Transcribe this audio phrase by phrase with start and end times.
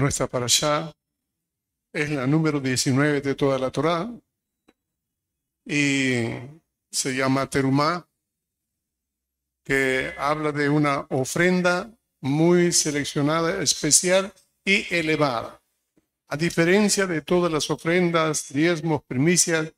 [0.00, 0.92] nuestra para allá
[1.92, 4.10] es la número 19 de toda la Torá
[5.64, 6.24] y
[6.90, 8.08] se llama Terumá,
[9.64, 14.32] que habla de una ofrenda muy seleccionada, especial
[14.64, 15.60] y elevada.
[16.28, 19.72] A diferencia de todas las ofrendas, diezmos, primicias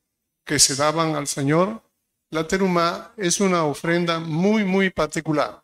[0.44, 1.82] que se daban al Señor,
[2.30, 5.62] la terumá es una ofrenda muy, muy particular,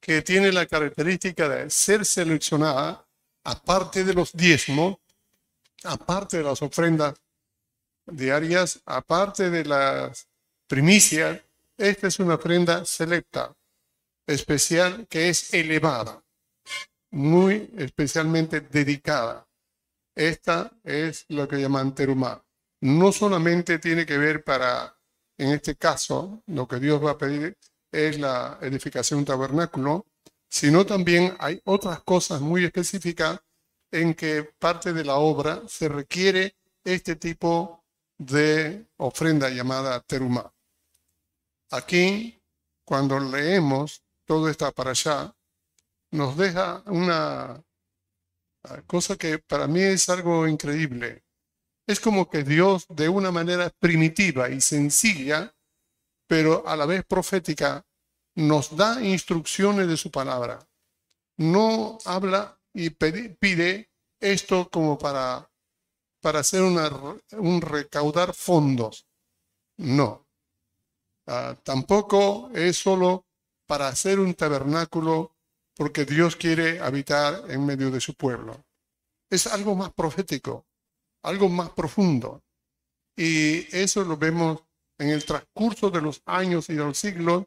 [0.00, 3.06] que tiene la característica de ser seleccionada,
[3.44, 4.98] aparte de los diezmos,
[5.84, 7.14] aparte de las ofrendas
[8.06, 10.28] diarias, aparte de las
[10.66, 11.40] primicias,
[11.76, 13.56] esta es una ofrenda selecta,
[14.26, 16.22] especial, que es elevada,
[17.10, 19.48] muy especialmente dedicada.
[20.14, 22.44] Esta es lo que llaman terumá.
[22.82, 24.98] No solamente tiene que ver para,
[25.38, 27.56] en este caso, lo que Dios va a pedir
[27.92, 30.06] es la edificación de un tabernáculo,
[30.50, 33.40] sino también hay otras cosas muy específicas
[33.92, 37.84] en que parte de la obra se requiere este tipo
[38.18, 40.52] de ofrenda llamada terumá.
[41.70, 42.42] Aquí,
[42.84, 45.34] cuando leemos todo esto para allá,
[46.10, 47.62] nos deja una
[48.86, 51.24] cosa que para mí es algo increíble.
[51.86, 55.54] Es como que Dios, de una manera primitiva y sencilla,
[56.26, 57.84] pero a la vez profética,
[58.34, 60.68] nos da instrucciones de su palabra.
[61.36, 65.50] No habla y pide esto como para,
[66.20, 69.06] para hacer un recaudar fondos.
[69.78, 70.26] No.
[71.26, 73.26] Ah, tampoco es solo
[73.66, 75.36] para hacer un tabernáculo
[75.76, 78.64] porque Dios quiere habitar en medio de su pueblo.
[79.30, 80.66] Es algo más profético,
[81.22, 82.42] algo más profundo.
[83.16, 84.62] Y eso lo vemos
[84.98, 87.44] en el transcurso de los años y de los siglos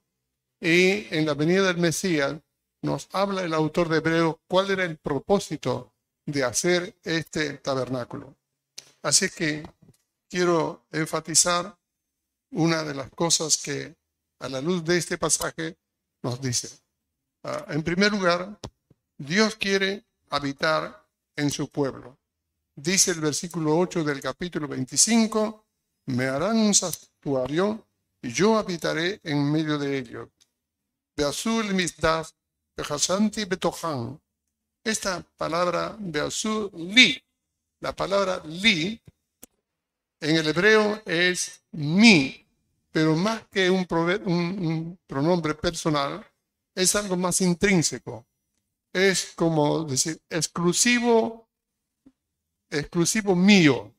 [0.64, 2.38] y en la venida del Mesías
[2.84, 5.92] nos habla el autor de Hebreo cuál era el propósito
[6.26, 8.38] de hacer este tabernáculo.
[9.02, 9.70] Así que
[10.30, 11.78] quiero enfatizar
[12.52, 13.94] una de las cosas que
[14.40, 15.78] a la luz de este pasaje
[16.22, 16.70] nos dice.
[17.44, 18.58] Ah, en primer lugar,
[19.18, 22.18] Dios quiere habitar en su pueblo.
[22.74, 25.66] Dice el versículo 8 del capítulo 25,
[26.06, 27.86] me harán un santuario
[28.22, 30.30] y yo habitaré en medio de ellos.
[31.16, 32.36] Beazul misdas,
[32.76, 34.20] betohan.
[34.84, 37.24] Esta palabra Beazul li,
[37.80, 39.02] la palabra li,
[40.20, 42.46] en el hebreo es mi,
[42.92, 43.86] pero más que un,
[45.06, 46.26] pronombre personal,
[46.76, 48.26] es algo más intrínseco.
[48.94, 51.50] Es como decir, exclusivo,
[52.70, 53.94] exclusivo mío.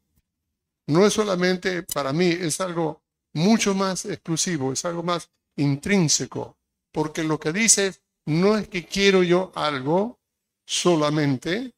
[0.87, 3.03] No es solamente para mí, es algo
[3.35, 6.57] mucho más exclusivo, es algo más intrínseco.
[6.94, 7.93] Porque lo que dice
[8.27, 10.21] no es que quiero yo algo
[10.65, 11.72] solamente,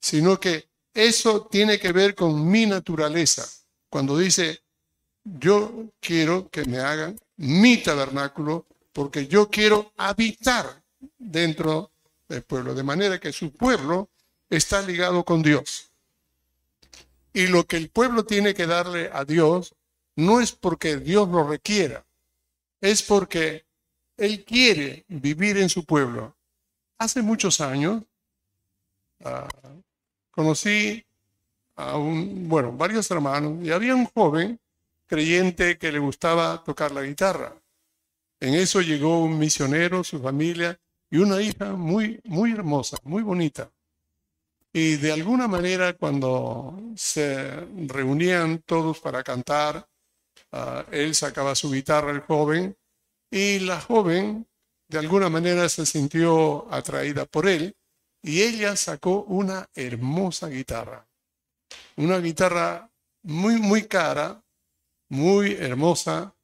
[0.00, 3.44] sino que eso tiene que ver con mi naturaleza.
[3.90, 4.62] Cuando dice
[5.24, 10.80] yo quiero que me hagan mi tabernáculo porque yo quiero habitar
[11.18, 11.90] dentro
[12.28, 14.10] del pueblo, de manera que su pueblo
[14.48, 15.90] está ligado con Dios.
[17.32, 19.74] Y lo que el pueblo tiene que darle a Dios
[20.14, 22.04] no es porque Dios lo requiera,
[22.80, 23.64] es porque
[24.22, 26.36] Él quiere vivir en su pueblo.
[26.96, 28.04] Hace muchos años
[29.24, 29.48] ah,
[30.30, 31.04] conocí
[31.74, 34.60] a un, bueno, varios hermanos y había un joven
[35.08, 37.52] creyente que le gustaba tocar la guitarra.
[38.38, 40.78] En eso llegó un misionero, su familia
[41.10, 43.72] y una hija muy, muy hermosa, muy bonita.
[44.72, 47.56] Y de alguna manera cuando se
[47.88, 49.84] reunían todos para cantar,
[50.52, 52.76] ah, él sacaba su guitarra, el joven,
[53.32, 54.46] y la joven
[54.88, 57.74] de alguna manera se sintió atraída por él
[58.22, 61.08] y ella sacó una hermosa guitarra.
[61.96, 62.90] Una guitarra
[63.22, 64.44] muy, muy cara,
[65.08, 66.36] muy hermosa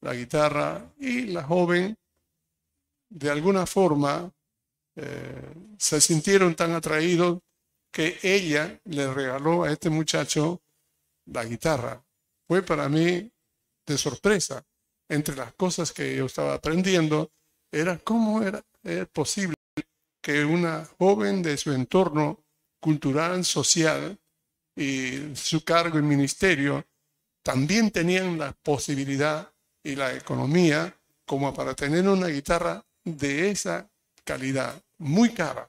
[0.00, 1.98] la guitarra y la joven
[3.10, 4.32] de alguna forma
[4.96, 7.40] eh, se sintieron tan atraídos
[7.92, 10.62] que ella le regaló a este muchacho
[11.26, 12.02] la guitarra.
[12.48, 13.30] Fue para mí
[13.84, 14.64] de sorpresa.
[15.10, 17.32] Entre las cosas que yo estaba aprendiendo
[17.72, 18.64] era cómo era,
[19.12, 19.54] posible
[20.22, 22.44] que una joven de su entorno
[22.80, 24.16] cultural, social
[24.76, 26.86] y su cargo y ministerio
[27.42, 29.52] también tenían la posibilidad
[29.82, 30.96] y la economía
[31.26, 33.90] como para tener una guitarra de esa
[34.22, 35.68] calidad, muy cara.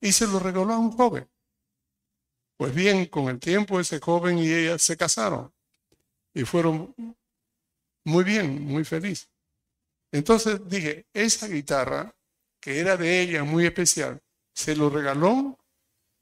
[0.00, 1.28] Y se lo regaló a un joven.
[2.56, 5.52] Pues bien, con el tiempo ese joven y ella se casaron
[6.32, 6.94] y fueron
[8.04, 9.30] muy bien, muy felices.
[10.12, 12.14] Entonces dije, esa guitarra,
[12.60, 14.20] que era de ella muy especial,
[14.54, 15.58] se lo regaló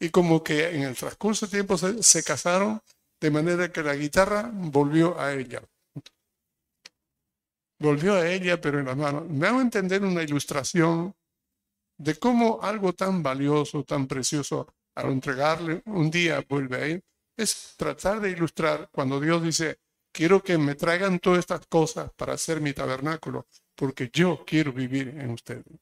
[0.01, 2.81] Y como que en el transcurso del tiempo se, se casaron,
[3.21, 5.63] de manera que la guitarra volvió a ella.
[7.79, 9.29] Volvió a ella, pero en las manos.
[9.29, 11.15] Me hago entender una ilustración
[11.99, 17.05] de cómo algo tan valioso, tan precioso, al entregarle un día vuelve a él.
[17.37, 19.79] Es tratar de ilustrar cuando Dios dice,
[20.13, 25.09] quiero que me traigan todas estas cosas para hacer mi tabernáculo, porque yo quiero vivir
[25.09, 25.81] en ustedes.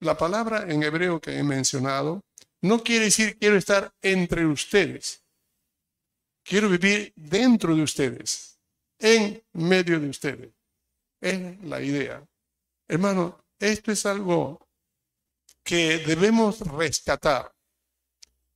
[0.00, 2.22] La palabra en hebreo que he mencionado
[2.62, 5.22] no quiere decir quiero estar entre ustedes.
[6.42, 8.58] Quiero vivir dentro de ustedes,
[8.98, 10.50] en medio de ustedes.
[11.20, 12.22] Es la idea.
[12.86, 14.68] Hermano, esto es algo
[15.62, 17.50] que debemos rescatar,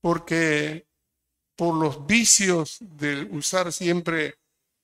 [0.00, 0.86] porque
[1.56, 4.37] por los vicios de usar siempre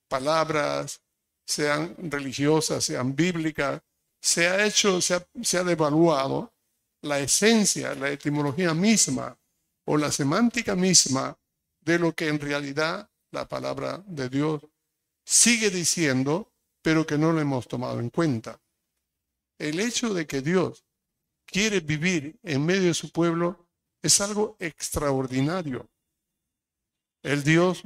[0.09, 1.01] palabras,
[1.47, 3.83] sean religiosas, sean bíblicas,
[4.21, 6.55] se ha hecho, se ha, se ha devaluado
[7.03, 9.39] la esencia, la etimología misma
[9.87, 11.39] o la semántica misma
[11.81, 14.67] de lo que en realidad la palabra de Dios
[15.25, 16.53] sigue diciendo,
[16.83, 18.61] pero que no lo hemos tomado en cuenta.
[19.59, 20.85] El hecho de que Dios
[21.45, 23.69] quiere vivir en medio de su pueblo
[24.03, 25.89] es algo extraordinario.
[27.23, 27.83] El Dios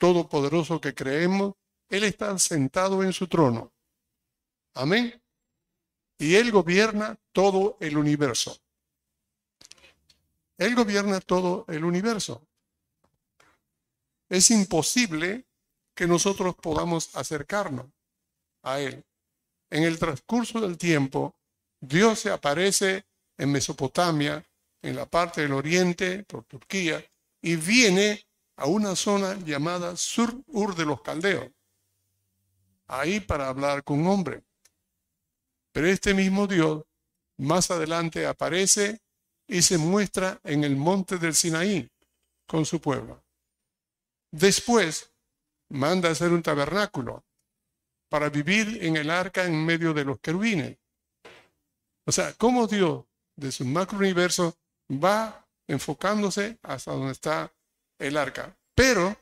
[0.00, 1.54] todopoderoso que creemos,
[1.88, 3.72] Él está sentado en su trono.
[4.74, 5.20] Amén
[6.20, 8.60] y Él gobierna todo el universo.
[10.58, 12.46] Él gobierna todo el universo.
[14.28, 15.46] Es imposible
[15.94, 17.86] que nosotros podamos acercarnos
[18.62, 19.02] a Él.
[19.70, 21.34] En el transcurso del tiempo,
[21.80, 23.06] Dios se aparece
[23.38, 24.46] en Mesopotamia,
[24.82, 27.02] en la parte del oriente, por Turquía,
[27.40, 28.26] y viene
[28.60, 31.50] a una zona llamada Sur-Ur de los Caldeos,
[32.86, 34.44] ahí para hablar con un hombre.
[35.72, 36.84] Pero este mismo Dios
[37.38, 39.00] más adelante aparece
[39.46, 41.90] y se muestra en el monte del Sinaí
[42.46, 43.24] con su pueblo.
[44.30, 45.10] Después
[45.70, 47.24] manda a hacer un tabernáculo
[48.10, 50.76] para vivir en el arca en medio de los querubines.
[52.04, 54.58] O sea, cómo Dios de su macro universo
[54.90, 57.50] va enfocándose hasta donde está
[58.00, 58.56] el arca.
[58.74, 59.16] Pero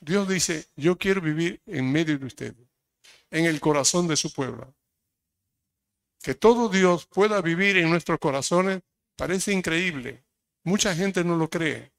[0.00, 2.68] Dios dice, yo quiero vivir en medio de ustedes,
[3.30, 4.74] en el corazón de su pueblo.
[6.22, 8.82] Que todo Dios pueda vivir en nuestros corazones
[9.16, 10.24] parece increíble.
[10.64, 11.92] Mucha gente no lo cree.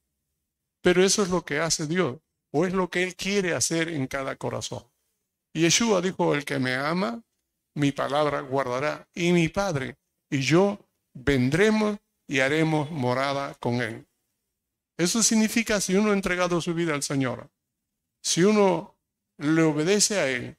[0.81, 2.19] Pero eso es lo que hace Dios,
[2.51, 4.83] o es lo que Él quiere hacer en cada corazón.
[5.53, 7.23] Y Yeshua dijo, el que me ama,
[7.75, 9.97] mi palabra guardará, y mi Padre
[10.33, 10.79] y yo
[11.13, 14.07] vendremos y haremos morada con Él.
[14.97, 17.49] Eso significa si uno ha entregado su vida al Señor,
[18.21, 18.95] si uno
[19.37, 20.57] le obedece a Él,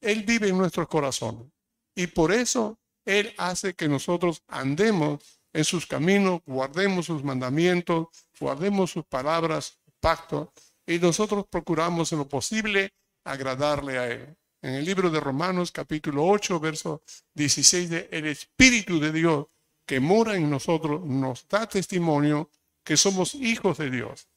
[0.00, 1.46] Él vive en nuestros corazones.
[1.94, 8.90] Y por eso él hace que nosotros andemos en sus caminos, guardemos sus mandamientos, guardemos
[8.90, 10.52] sus palabras, pacto,
[10.86, 12.92] y nosotros procuramos en lo posible
[13.24, 14.36] agradarle a Él.
[14.60, 17.02] En el libro de Romanos capítulo 8, verso
[17.34, 19.46] 16, de, el Espíritu de Dios
[19.86, 22.50] que mora en nosotros nos da testimonio
[22.86, 24.28] que somos hijos de Dios.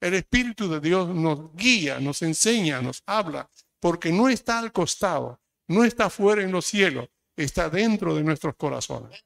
[0.00, 3.48] El Espíritu de Dios nos guía, nos enseña, nos habla,
[3.80, 8.56] porque no está al costado, no está fuera en los cielos, está dentro de nuestros
[8.56, 9.24] corazones.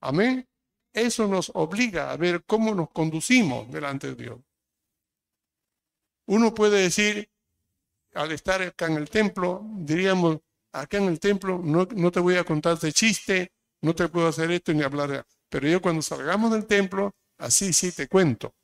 [0.00, 0.48] Amén.
[0.92, 4.40] Eso nos obliga a ver cómo nos conducimos delante de Dios.
[6.26, 7.30] Uno puede decir,
[8.14, 10.38] al estar acá en el templo, diríamos,
[10.72, 14.28] acá en el templo no, no te voy a contar de chiste, no te puedo
[14.28, 15.24] hacer esto ni hablar de...
[15.50, 18.54] Pero yo cuando salgamos del templo, así sí te cuento.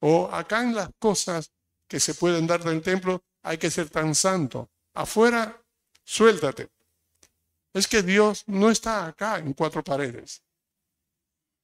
[0.00, 1.52] O acá en las cosas
[1.88, 4.70] que se pueden dar del templo, hay que ser tan santo.
[4.94, 5.62] Afuera,
[6.04, 6.70] suéltate
[7.78, 10.42] es que Dios no está acá en cuatro paredes.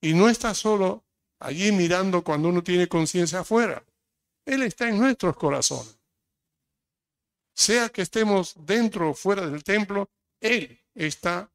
[0.01, 1.05] Y no está solo
[1.41, 3.85] allí mirando cuando uno tiene conciencia afuera.
[4.45, 5.99] Él está en nuestros corazones.
[7.55, 11.51] Sea que estemos dentro o fuera del templo, Él está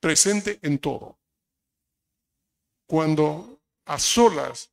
[0.00, 1.18] presente en todo.
[2.86, 4.70] Cuando a solas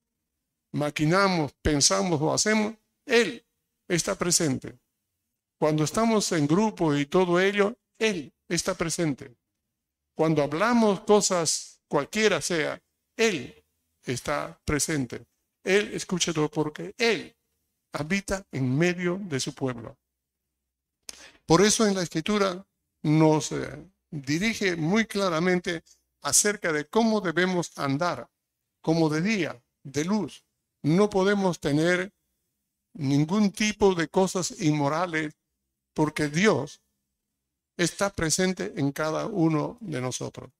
[0.71, 3.45] maquinamos, pensamos o hacemos, Él
[3.87, 4.79] está presente.
[5.59, 9.35] Cuando estamos en grupo y todo ello, Él está presente.
[10.15, 12.81] Cuando hablamos cosas cualquiera sea,
[13.15, 13.63] Él
[14.03, 15.25] está presente.
[15.63, 17.35] Él, escúchalo, porque Él
[17.93, 19.97] habita en medio de su pueblo.
[21.45, 22.65] Por eso en la escritura
[23.03, 25.83] nos eh, dirige muy claramente
[26.23, 28.29] acerca de cómo debemos andar,
[28.81, 30.45] como de día, de luz.
[30.81, 32.13] No podemos tener
[32.93, 35.35] ningún tipo de cosas inmorales
[35.93, 36.81] porque Dios
[37.77, 40.51] está presente en cada uno de nosotros.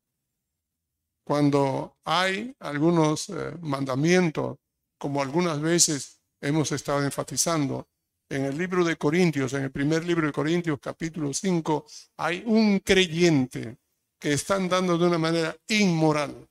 [1.26, 4.58] cuando hay algunos eh, mandamientos,
[4.98, 7.88] como algunas veces hemos estado enfatizando,
[8.30, 11.86] en el libro de Corintios, en el primer libro de Corintios, capítulo 5,
[12.18, 13.78] hay un creyente
[14.24, 16.48] que está andando de una manera inmoral.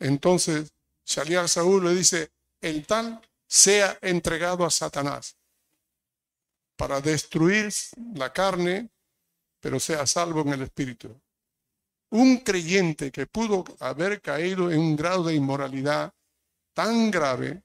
[0.00, 0.72] Entonces,
[1.06, 5.36] Shaliar Saúl le dice, el tal sea entregado a Satanás
[6.74, 7.72] para destruir
[8.16, 8.90] la carne,
[9.60, 11.16] pero sea salvo en el espíritu.
[12.10, 16.12] Un creyente que pudo haber caído en un grado de inmoralidad
[16.74, 17.62] tan grave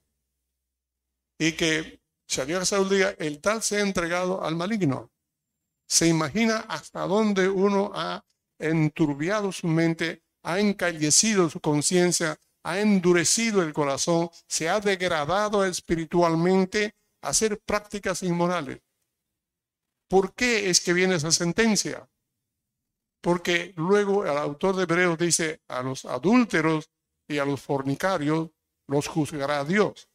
[1.39, 5.09] y que Shaliar Saúl diga, el tal se ha entregado al maligno.
[5.87, 8.23] Se imagina hasta dónde uno ha
[8.59, 16.95] enturbiado su mente, ha encallecido su conciencia, ha endurecido el corazón, se ha degradado espiritualmente
[17.21, 18.81] a hacer prácticas inmorales.
[20.07, 22.09] ¿Por qué es que viene esa sentencia?
[23.21, 26.89] Porque luego el autor de Hebreos dice, a los adúlteros
[27.27, 28.49] y a los fornicarios
[28.87, 30.09] los juzgará Dios.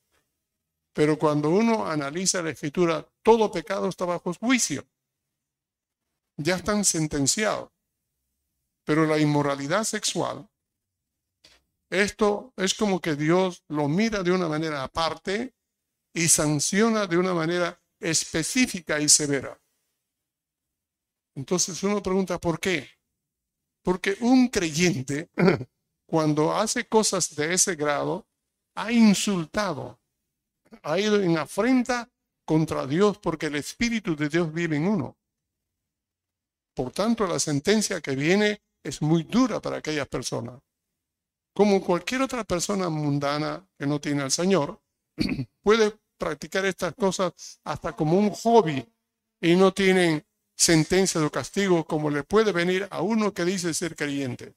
[0.95, 4.87] Pero cuando uno analiza la escritura, todo pecado está bajo juicio.
[6.37, 7.71] Ya están sentenciados.
[8.85, 10.49] Pero la inmoralidad sexual,
[11.91, 15.55] esto es como que Dios lo mira de una manera aparte
[16.15, 19.59] y sanciona de una manera específica y severa.
[21.35, 22.89] Entonces uno pregunta, ¿por qué?
[23.83, 25.31] Porque un creyente,
[26.07, 28.27] cuando hace cosas de ese grado,
[28.75, 29.99] ha insultado,
[30.83, 32.11] ha ido en afrenta
[32.45, 35.17] contra Dios porque el Espíritu de Dios vive en uno.
[36.75, 40.61] Por tanto, la sentencia que viene es muy dura para aquellas personas.
[41.55, 44.81] Como cualquier otra persona mundana que no tiene al Señor,
[45.63, 48.87] puede practicar estas cosas hasta como un hobby
[49.41, 50.25] y no tienen
[50.55, 54.55] sentencia de castigo como le puede venir a uno que dice ser creyente.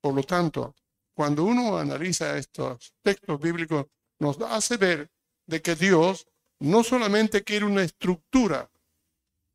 [0.00, 0.74] Por lo tanto,
[1.14, 3.86] cuando uno analiza estos textos bíblicos,
[4.18, 5.10] nos hace ver
[5.46, 6.26] de que Dios
[6.58, 8.70] no solamente quiere una estructura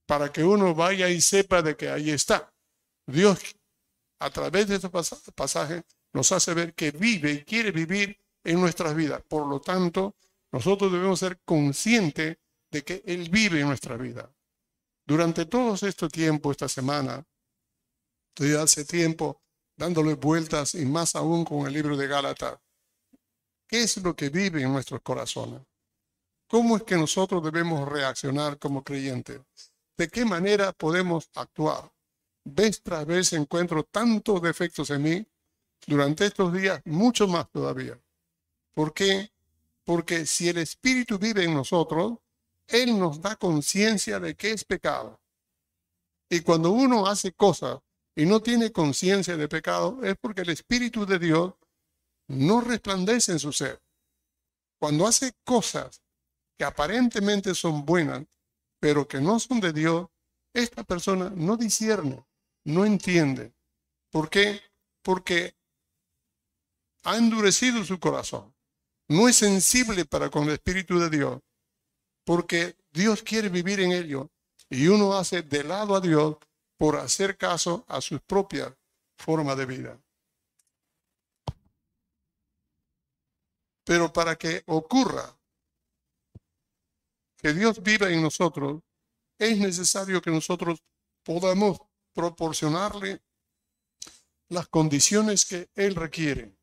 [0.06, 2.54] para que uno vaya y sepa de que ahí está.
[3.08, 3.40] Dios,
[4.22, 4.90] a través de este
[5.34, 9.24] pasaje, nos hace ver que vive y quiere vivir en nuestras vidas.
[9.28, 10.16] Por lo tanto,
[10.52, 12.38] nosotros debemos ser conscientes
[12.70, 14.32] de que Él vive en nuestra vida.
[15.06, 17.26] Durante todo este tiempo, esta semana,
[18.30, 19.42] estoy hace tiempo
[19.76, 22.60] dándole vueltas y más aún con el libro de Gálatas.
[23.68, 25.62] ¿Qué es lo que vive en nuestros corazones?
[26.48, 29.42] ¿Cómo es que nosotros debemos reaccionar como creyentes?
[29.98, 31.92] ¿De qué manera podemos actuar?
[32.44, 35.26] Vez tras vez encuentro tantos defectos en mí,
[35.88, 38.00] durante estos días mucho más todavía.
[38.74, 39.32] ¿Por qué?
[39.84, 42.20] Porque si el Espíritu vive en nosotros,
[42.68, 45.20] Él nos da conciencia de que es pecado.
[46.30, 47.80] Y cuando uno hace cosas
[48.16, 51.54] y no tiene conciencia de pecado, es porque el Espíritu de Dios
[52.28, 53.82] no resplandece en su ser.
[54.80, 56.02] Cuando hace cosas
[56.58, 58.26] que aparentemente son buenas,
[58.80, 60.08] pero que no son de Dios,
[60.54, 62.26] esta persona no discierne,
[62.64, 63.54] no entiende.
[64.12, 64.62] ¿Por qué?
[65.02, 65.56] Porque
[67.04, 68.54] ha endurecido su corazón.
[69.08, 71.42] No es sensible para con el Espíritu de Dios,
[72.24, 74.30] porque Dios quiere vivir en ello
[74.70, 76.38] y uno hace de lado a Dios
[76.78, 78.76] por hacer caso a su propia
[79.18, 80.02] forma de vida.
[83.84, 85.38] Pero para que ocurra
[87.38, 88.82] que Dios viva en nosotros,
[89.38, 90.82] es necesario que nosotros
[91.24, 91.80] podamos
[92.14, 93.22] proporcionarle
[94.50, 96.56] las condiciones que Él requiere.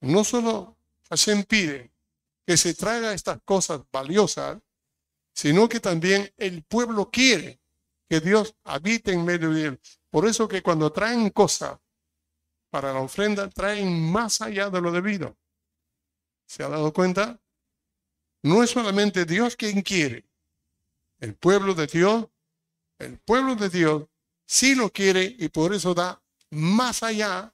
[0.00, 0.76] No solo
[1.08, 1.92] Hashem pide
[2.46, 4.58] que se traiga estas cosas valiosas,
[5.32, 7.60] sino que también el pueblo quiere
[8.08, 9.80] que Dios habite en medio de él.
[10.10, 11.78] Por eso que cuando traen cosas
[12.68, 15.36] para la ofrenda, traen más allá de lo debido.
[16.46, 17.40] ¿Se ha dado cuenta?
[18.42, 20.24] No es solamente Dios quien quiere.
[21.20, 22.26] El pueblo de Dios,
[23.00, 24.04] el pueblo de Dios
[24.46, 27.52] sí lo quiere y por eso da más allá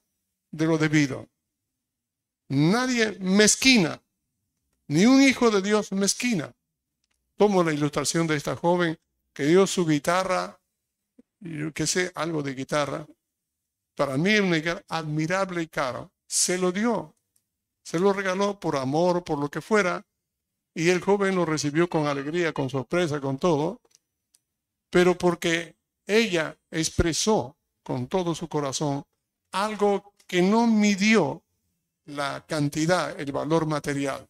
[0.50, 1.28] de lo debido.
[2.48, 4.02] Nadie mezquina,
[4.88, 6.54] ni un hijo de Dios mezquina.
[7.36, 8.98] Tomo la ilustración de esta joven
[9.32, 10.58] que dio su guitarra,
[11.40, 13.06] yo que sé algo de guitarra,
[13.94, 16.12] para mí es guitarra admirable y caro.
[16.26, 17.14] Se lo dio,
[17.82, 20.04] se lo regaló por amor, por lo que fuera,
[20.74, 23.80] y el joven lo recibió con alegría, con sorpresa, con todo,
[24.90, 25.76] pero porque
[26.06, 29.04] ella expresó con todo su corazón
[29.52, 31.42] algo que no midió
[32.06, 34.28] la cantidad, el valor material.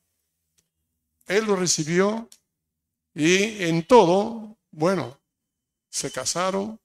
[1.27, 2.29] Él lo recibió
[3.15, 5.19] y en todo, bueno,
[5.89, 6.79] se casaron,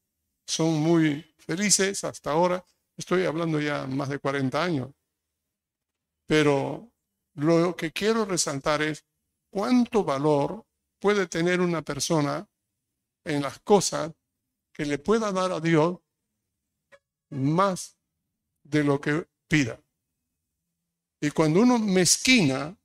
[0.45, 2.63] son muy felices hasta ahora,
[3.01, 4.91] Estoy hablando ya más de 40 años.
[6.27, 6.91] Pero
[7.33, 9.05] lo que quiero resaltar es
[9.49, 10.65] cuánto valor
[10.99, 12.47] puede tener una persona
[13.23, 14.11] en las cosas
[14.73, 15.99] que le pueda dar a Dios
[17.29, 17.97] más
[18.63, 19.81] de lo que pida.
[21.19, 22.77] Y cuando uno mezquina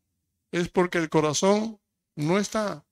[0.51, 1.81] es porque el corazón
[2.17, 2.87] no está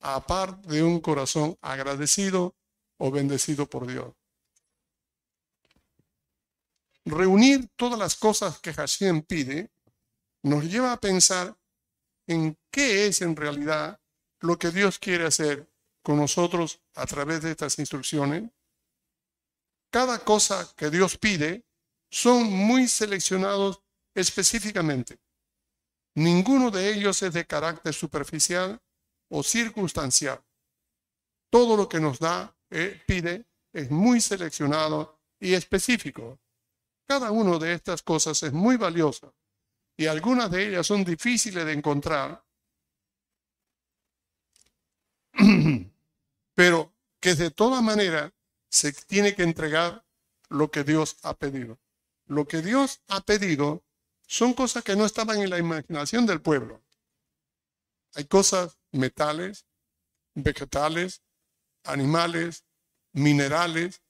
[0.00, 2.56] a par de un corazón agradecido
[2.98, 4.14] o bendecido por Dios.
[7.04, 9.70] Reunir todas las cosas que Hashem pide
[10.42, 11.56] nos lleva a pensar
[12.26, 14.00] en qué es en realidad
[14.40, 15.69] lo que Dios quiere hacer
[16.02, 18.50] con nosotros a través de estas instrucciones.
[19.90, 21.64] Cada cosa que Dios pide
[22.10, 23.82] son muy seleccionados
[24.14, 25.18] específicamente.
[26.14, 28.80] Ninguno de ellos es de carácter superficial
[29.30, 30.44] o circunstancial.
[31.50, 36.38] Todo lo que nos da, eh, pide, es muy seleccionado y específico.
[37.06, 39.32] Cada una de estas cosas es muy valiosa
[39.96, 42.44] y algunas de ellas son difíciles de encontrar,
[46.54, 48.32] pero que de toda manera
[48.68, 50.04] se tiene que entregar
[50.48, 51.78] lo que Dios ha pedido.
[52.26, 53.82] Lo que Dios ha pedido
[54.26, 56.82] son cosas que no estaban en la imaginación del pueblo.
[58.14, 59.66] Hay cosas metales,
[60.34, 61.22] vegetales,
[61.84, 62.64] animales,
[63.12, 64.02] minerales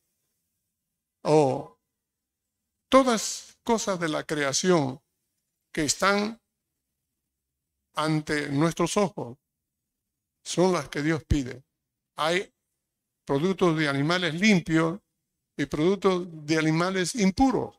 [1.23, 1.79] o
[2.89, 5.01] todas cosas de la creación
[5.73, 6.41] que están
[7.95, 9.39] ante nuestros ojos
[10.43, 11.63] son las que Dios pide.
[12.17, 12.53] Hay
[13.25, 15.01] productos de animales limpios
[15.57, 17.79] y productos de animales impuros.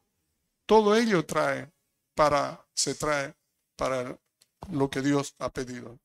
[0.66, 1.72] Todo ello trae
[2.16, 3.36] para, se trae
[3.76, 4.18] para
[4.70, 6.00] lo que Dios ha pedido.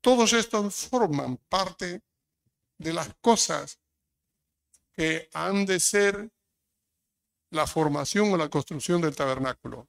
[0.00, 2.02] Todos estos forman parte
[2.78, 3.80] de las cosas
[4.94, 6.30] que han de ser
[7.50, 9.88] la formación o la construcción del tabernáculo.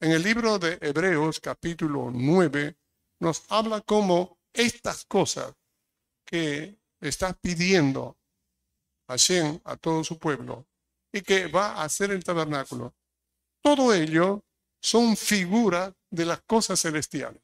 [0.00, 2.76] En el libro de Hebreos capítulo 9
[3.20, 5.54] nos habla cómo estas cosas
[6.24, 8.18] que está pidiendo
[9.08, 10.66] Hashem a todo su pueblo
[11.12, 12.94] y que va a hacer el tabernáculo,
[13.62, 14.44] todo ello
[14.80, 17.42] son figuras de las cosas celestiales.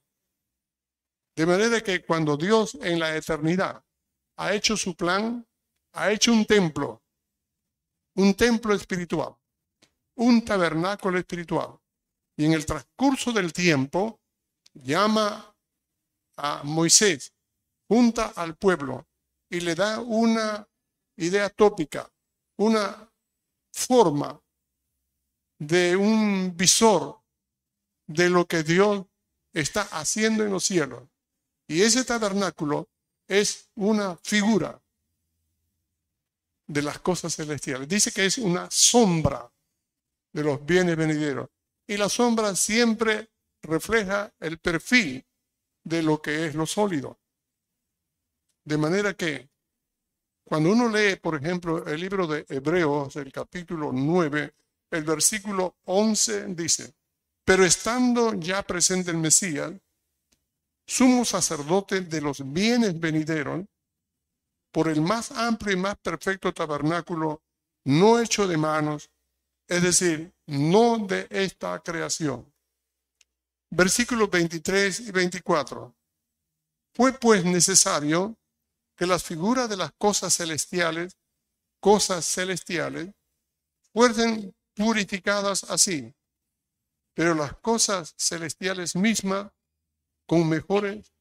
[1.35, 3.85] De manera que cuando Dios en la eternidad
[4.37, 5.47] ha hecho su plan,
[5.93, 7.03] ha hecho un templo,
[8.15, 9.37] un templo espiritual,
[10.15, 11.79] un tabernáculo espiritual,
[12.37, 14.21] y en el transcurso del tiempo
[14.73, 15.56] llama
[16.37, 17.33] a Moisés,
[17.89, 19.07] junta al pueblo
[19.51, 20.67] y le da una
[21.17, 22.11] idea tópica,
[22.57, 23.11] una
[23.73, 24.41] forma
[25.59, 27.21] de un visor
[28.07, 29.07] de lo que Dios
[29.53, 31.03] está haciendo en los cielos.
[31.67, 32.89] Y ese tabernáculo
[33.27, 34.81] es una figura
[36.67, 37.89] de las cosas celestiales.
[37.89, 39.51] Dice que es una sombra
[40.33, 41.49] de los bienes venideros.
[41.87, 43.31] Y la sombra siempre
[43.63, 45.26] refleja el perfil
[45.87, 47.21] de lo que es lo sólido.
[48.65, 49.49] De manera que
[50.45, 54.53] cuando uno lee, por ejemplo, el libro de Hebreos, el capítulo 9,
[54.91, 56.93] el versículo 11 dice,
[57.45, 59.73] pero estando ya presente el Mesías,
[60.85, 63.65] sumo sacerdote de los bienes venideros,
[64.73, 67.43] por el más amplio y más perfecto tabernáculo,
[67.85, 69.09] no hecho de manos,
[69.69, 72.53] es decir, no de esta creación.
[73.77, 75.95] Versículos 23 y 24.
[76.95, 78.35] Fue pues necesario
[78.97, 81.19] que las figuras de las cosas celestiales,
[81.79, 83.11] cosas celestiales,
[83.93, 86.11] fuesen purificadas así,
[87.13, 89.53] pero las cosas celestiales mismas
[90.27, 91.13] con mejores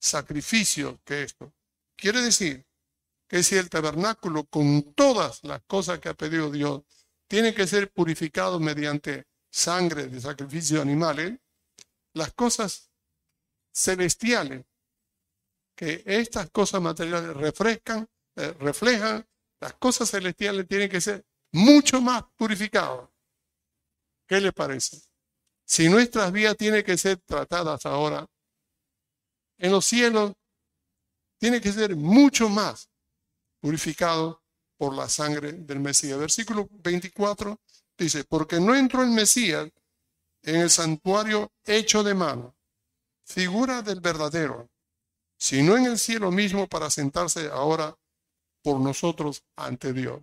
[0.00, 1.54] sacrificios que esto.
[1.94, 2.66] Quiere decir
[3.28, 6.82] que si el tabernáculo con todas las cosas que ha pedido Dios
[7.28, 11.38] tiene que ser purificado mediante sangre de sacrificios animales,
[12.14, 12.90] las cosas
[13.72, 14.64] celestiales,
[15.76, 19.26] que estas cosas materiales refrescan, eh, reflejan,
[19.60, 23.08] las cosas celestiales tienen que ser mucho más purificadas.
[24.26, 25.00] ¿Qué le parece?
[25.64, 28.26] Si nuestras vidas tienen que ser tratadas ahora
[29.58, 30.32] en los cielos
[31.38, 32.88] tiene que ser mucho más
[33.60, 34.42] purificado
[34.76, 36.18] por la sangre del Mesías.
[36.18, 37.60] Versículo 24
[37.98, 39.70] dice, porque no entró el Mesías
[40.44, 42.54] en el santuario hecho de mano,
[43.24, 44.68] figura del verdadero,
[45.36, 47.96] sino en el cielo mismo para sentarse ahora
[48.62, 50.20] por nosotros ante Dios.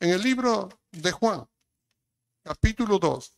[0.00, 1.46] En el libro de Juan,
[2.44, 3.34] capítulo 2,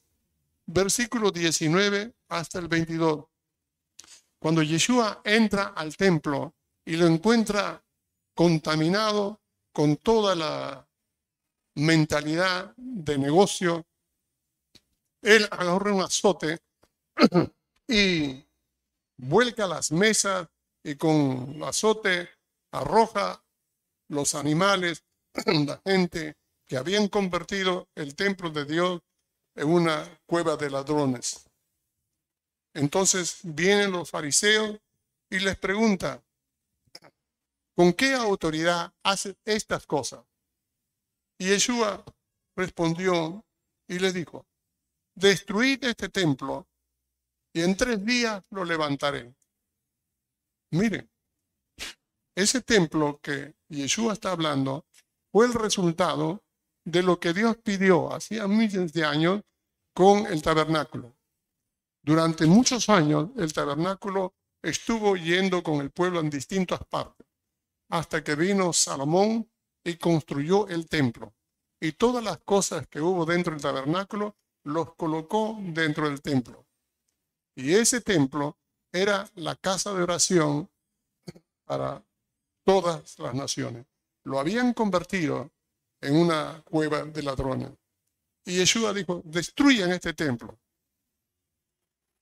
[0.66, 3.24] versículo 19 hasta el 22,
[4.38, 7.82] cuando Yeshua entra al templo y lo encuentra
[8.34, 9.40] contaminado
[9.72, 10.86] con toda la
[11.74, 13.86] mentalidad de negocio,
[15.22, 16.58] él agarra un azote
[17.88, 18.44] y
[19.16, 20.48] vuelca las mesas
[20.82, 22.28] y con el azote
[22.72, 23.42] arroja
[24.08, 25.04] los animales,
[25.46, 29.00] la gente que habían convertido el templo de Dios
[29.54, 31.46] en una cueva de ladrones.
[32.74, 34.78] Entonces vienen los fariseos
[35.28, 36.22] y les preguntan,
[37.74, 40.24] ¿con qué autoridad hace estas cosas?
[41.38, 42.04] Y Yeshua
[42.56, 43.44] respondió
[43.88, 44.46] y les dijo,
[45.14, 46.68] destruid este templo
[47.52, 49.34] y en tres días lo levantaré.
[50.72, 51.10] Miren,
[52.34, 54.86] ese templo que Yeshua está hablando
[55.32, 56.44] fue el resultado
[56.84, 59.42] de lo que Dios pidió hacía miles de años
[59.94, 61.16] con el tabernáculo.
[62.02, 67.26] Durante muchos años el tabernáculo estuvo yendo con el pueblo en distintas partes,
[67.90, 69.50] hasta que vino Salomón
[69.84, 71.34] y construyó el templo.
[71.80, 74.36] Y todas las cosas que hubo dentro del tabernáculo
[74.70, 76.66] los colocó dentro del templo.
[77.54, 78.58] Y ese templo
[78.92, 80.70] era la casa de oración
[81.64, 82.04] para
[82.64, 83.86] todas las naciones.
[84.24, 85.50] Lo habían convertido
[86.00, 87.70] en una cueva de ladrones.
[88.44, 90.58] Y Yeshua dijo, destruyan este templo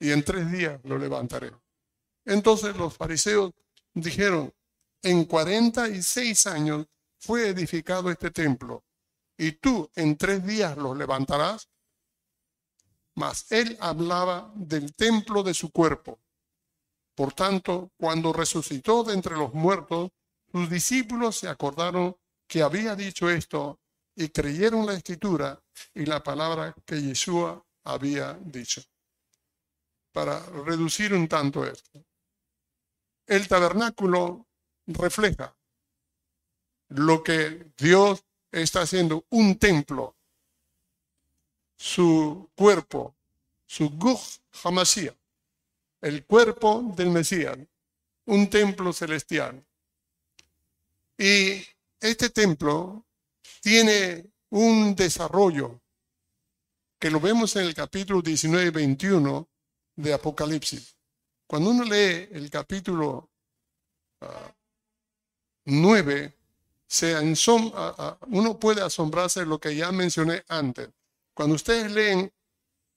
[0.01, 1.53] y en tres días lo levantaré.
[2.25, 3.53] Entonces los fariseos
[3.95, 4.53] dijeron,
[5.03, 6.87] en 46 años
[7.19, 8.85] fue edificado este templo
[9.37, 11.69] y tú en tres días lo levantarás.
[13.19, 16.21] Mas él hablaba del templo de su cuerpo.
[17.17, 20.11] Por tanto, cuando resucitó de entre los muertos,
[20.53, 23.81] sus discípulos se acordaron que había dicho esto
[24.15, 25.61] y creyeron la escritura
[25.95, 28.83] y la palabra que Yeshua había dicho.
[30.13, 32.05] Para reducir un tanto esto.
[33.27, 34.47] El tabernáculo
[34.87, 35.57] refleja
[36.91, 40.18] lo que Dios está haciendo, un templo,
[41.79, 43.15] su cuerpo,
[43.65, 44.21] su Guj
[44.65, 45.17] Hamashiach,
[46.01, 47.57] el cuerpo del Mesías,
[48.27, 49.65] un templo celestial.
[51.17, 51.65] Y
[52.01, 53.07] este templo
[53.61, 55.81] tiene un desarrollo
[56.99, 59.49] que lo vemos en el capítulo 19 y 21
[59.97, 60.97] de Apocalipsis.
[61.47, 63.31] Cuando uno lee el capítulo
[65.65, 66.35] 9,
[66.87, 67.37] se
[68.29, 70.89] uno puede asombrarse de lo que ya mencioné antes.
[71.39, 72.33] Cuando ustedes leen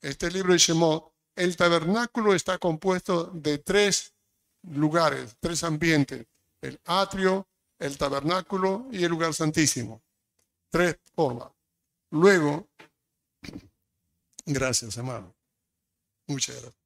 [0.02, 4.16] este libro de Shemot, el tabernáculo está compuesto de tres
[4.64, 6.26] lugares, tres ambientes,
[6.60, 10.02] el atrio, el tabernáculo y el lugar santísimo.
[10.72, 11.52] Tres formas.
[12.10, 12.68] Luego,
[14.48, 15.36] gracias hermano.
[16.26, 16.82] Muchas gracias.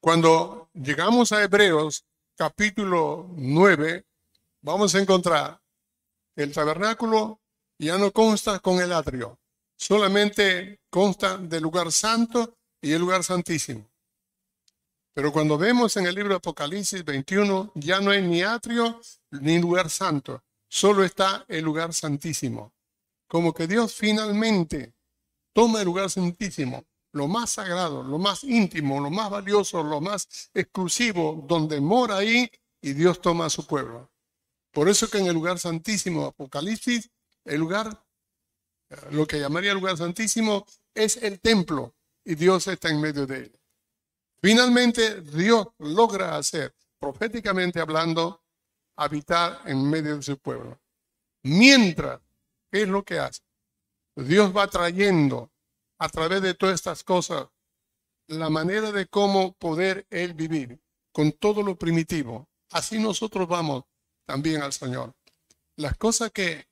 [0.00, 4.04] Cuando llegamos a Hebreos capítulo 9,
[4.62, 5.60] vamos a encontrar
[6.36, 7.40] el tabernáculo
[7.78, 9.38] ya no consta con el atrio
[9.76, 13.90] solamente consta del lugar santo y el lugar santísimo.
[15.12, 19.58] Pero cuando vemos en el libro de Apocalipsis 21, ya no hay ni atrio ni
[19.58, 22.72] lugar santo, solo está el lugar santísimo.
[23.28, 24.94] Como que Dios finalmente
[25.52, 30.50] toma el lugar santísimo, lo más sagrado, lo más íntimo, lo más valioso, lo más
[30.52, 32.50] exclusivo, donde mora ahí
[32.80, 34.10] y Dios toma a su pueblo.
[34.72, 37.08] Por eso que en el lugar santísimo Apocalipsis,
[37.44, 38.04] el lugar
[39.10, 43.38] lo que llamaría el lugar santísimo es el templo y Dios está en medio de
[43.38, 43.60] él.
[44.42, 48.42] Finalmente, Dios logra hacer, proféticamente hablando,
[48.96, 50.80] habitar en medio de su pueblo.
[51.44, 52.20] Mientras,
[52.70, 53.40] ¿qué es lo que hace?
[54.16, 55.50] Dios va trayendo
[55.98, 57.48] a través de todas estas cosas
[58.26, 60.80] la manera de cómo poder Él vivir
[61.12, 62.48] con todo lo primitivo.
[62.70, 63.84] Así nosotros vamos
[64.26, 65.14] también al Señor.
[65.76, 66.66] Las cosas que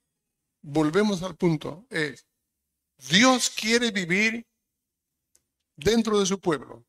[0.63, 2.27] volvemos al punto, es,
[2.97, 4.47] Dios quiere vivir
[5.77, 6.85] dentro de su pueblo,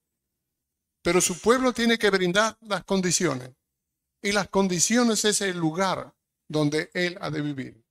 [1.01, 3.51] pero su pueblo tiene que brindar las condiciones.
[4.21, 6.15] Y las condiciones es el lugar
[6.47, 7.83] donde Él ha de vivir.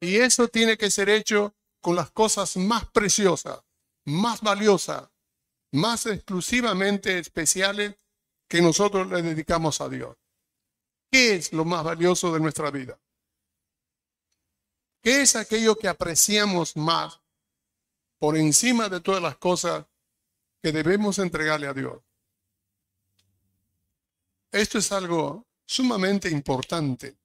[0.00, 3.60] Y eso tiene que ser hecho con las cosas más preciosas,
[4.04, 5.08] más valiosas,
[5.72, 7.96] más exclusivamente especiales
[8.48, 10.16] que nosotros le dedicamos a Dios.
[11.10, 12.98] ¿Qué es lo más valioso de nuestra vida?
[15.02, 17.20] ¿Qué es aquello que apreciamos más
[18.18, 19.86] por encima de todas las cosas
[20.62, 22.02] que debemos entregarle a Dios?
[24.50, 27.18] Esto es algo sumamente importante,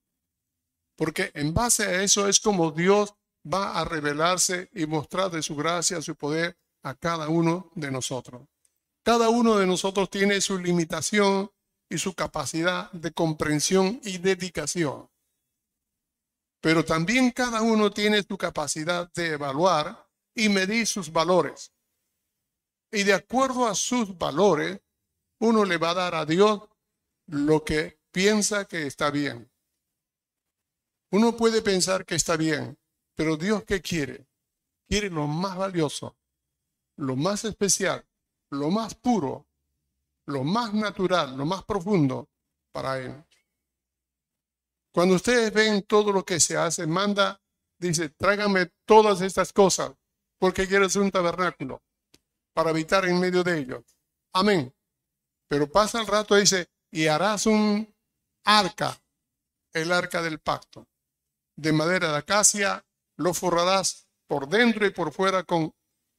[0.95, 3.13] porque en base a eso es como Dios
[3.45, 8.47] va a revelarse y mostrar de su gracia, su poder a cada uno de nosotros.
[9.03, 11.51] Cada uno de nosotros tiene su limitación
[11.89, 15.09] y su capacidad de comprensión y dedicación.
[16.61, 21.71] Pero también cada uno tiene su capacidad de evaluar y medir sus valores.
[22.91, 24.81] Y de acuerdo a sus valores,
[25.39, 26.61] uno le va a dar a Dios
[27.27, 29.49] lo que piensa que está bien.
[31.11, 32.77] Uno puede pensar que está bien,
[33.15, 34.27] pero Dios qué quiere?
[34.87, 36.17] Quiere lo más valioso,
[36.99, 38.05] lo más especial,
[38.51, 39.47] lo más puro,
[40.25, 42.29] lo más natural, lo más profundo
[42.71, 43.23] para Él.
[44.91, 47.41] Cuando ustedes ven todo lo que se hace, manda,
[47.77, 49.93] dice, tráigame todas estas cosas,
[50.38, 51.81] porque quiero hacer un tabernáculo
[52.53, 53.85] para habitar en medio de ellos.
[54.33, 54.73] Amén.
[55.47, 57.95] Pero pasa el rato dice, y harás un
[58.43, 59.01] arca,
[59.71, 60.88] el arca del pacto,
[61.55, 62.85] de madera de acacia,
[63.15, 65.73] lo forrarás por dentro y por fuera con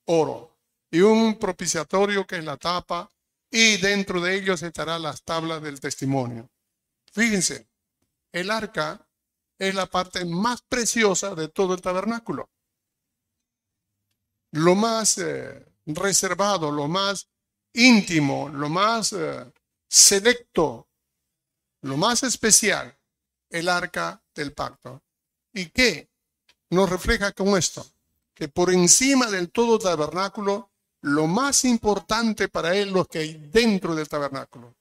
[0.07, 0.50] oro,
[0.91, 3.11] y un propiciatorio que es la tapa,
[3.51, 6.51] y dentro de ellos estarán las tablas del testimonio.
[7.13, 7.69] Fíjense,
[8.33, 9.07] el arca
[9.59, 12.51] es la parte más preciosa de todo el tabernáculo.
[14.53, 17.29] Lo más eh, reservado, lo más
[17.73, 19.53] íntimo, lo más eh,
[19.89, 20.89] selecto,
[21.83, 22.97] lo más especial,
[23.51, 25.03] el arca del pacto.
[25.53, 26.09] ¿Y qué
[26.71, 27.87] nos refleja con esto?
[28.35, 30.70] Que por encima del todo tabernáculo,
[31.03, 34.75] lo más importante para él, lo que hay dentro del tabernáculo.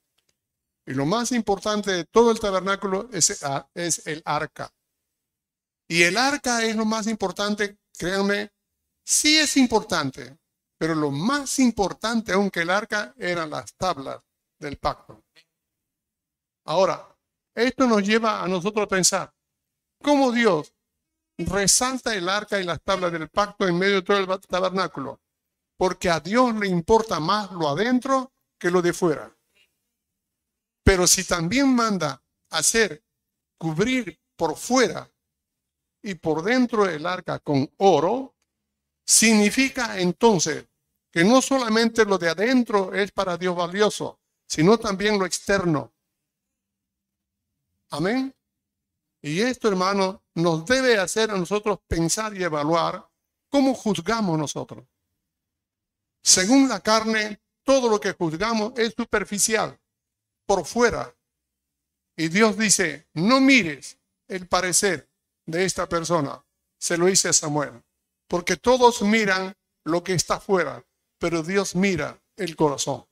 [0.85, 3.43] Y lo más importante de todo el tabernáculo es,
[3.75, 4.71] es el arca.
[5.87, 8.51] Y el arca es lo más importante, créanme,
[9.03, 10.37] sí es importante,
[10.77, 14.19] pero lo más importante, aunque el arca, eran las tablas
[14.59, 15.23] del pacto.
[16.65, 17.07] Ahora,
[17.55, 19.33] esto nos lleva a nosotros a pensar
[20.01, 20.73] cómo Dios
[21.37, 25.19] resalta el arca y las tablas del pacto en medio de todo el tabernáculo,
[25.79, 29.33] porque a Dios le importa más lo adentro que lo de fuera.
[30.83, 33.01] Pero si también manda hacer
[33.57, 35.09] cubrir por fuera
[36.03, 38.35] y por dentro el arca con oro,
[39.05, 40.67] significa entonces
[41.09, 45.93] que no solamente lo de adentro es para Dios valioso, sino también lo externo.
[47.91, 48.35] Amén.
[49.21, 53.09] Y esto, hermano, nos debe hacer a nosotros pensar y evaluar
[53.47, 54.85] cómo juzgamos nosotros.
[56.21, 59.79] Según la carne, todo lo que juzgamos es superficial,
[60.45, 61.15] por fuera.
[62.15, 65.09] Y Dios dice, no mires el parecer
[65.45, 66.43] de esta persona.
[66.77, 67.83] Se lo dice a Samuel.
[68.27, 69.55] Porque todos miran
[69.85, 70.85] lo que está fuera,
[71.17, 73.05] pero Dios mira el corazón.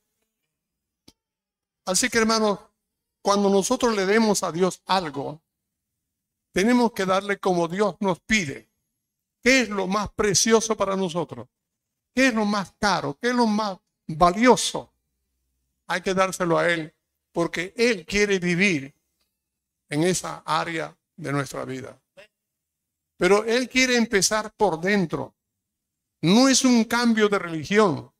[1.84, 2.58] Así que hermanos,
[3.22, 5.42] cuando nosotros le demos a Dios algo,
[6.52, 8.68] tenemos que darle como Dios nos pide.
[9.42, 11.48] ¿Qué es lo más precioso para nosotros?
[12.18, 13.16] ¿Qué es lo más caro?
[13.22, 13.78] ¿Qué es lo más
[14.08, 14.92] valioso?
[15.86, 16.92] Hay que dárselo a Él
[17.30, 18.92] porque Él quiere vivir
[19.88, 21.96] en esa área de nuestra vida.
[23.16, 25.36] Pero Él quiere empezar por dentro.
[26.22, 28.12] No es un cambio de religión.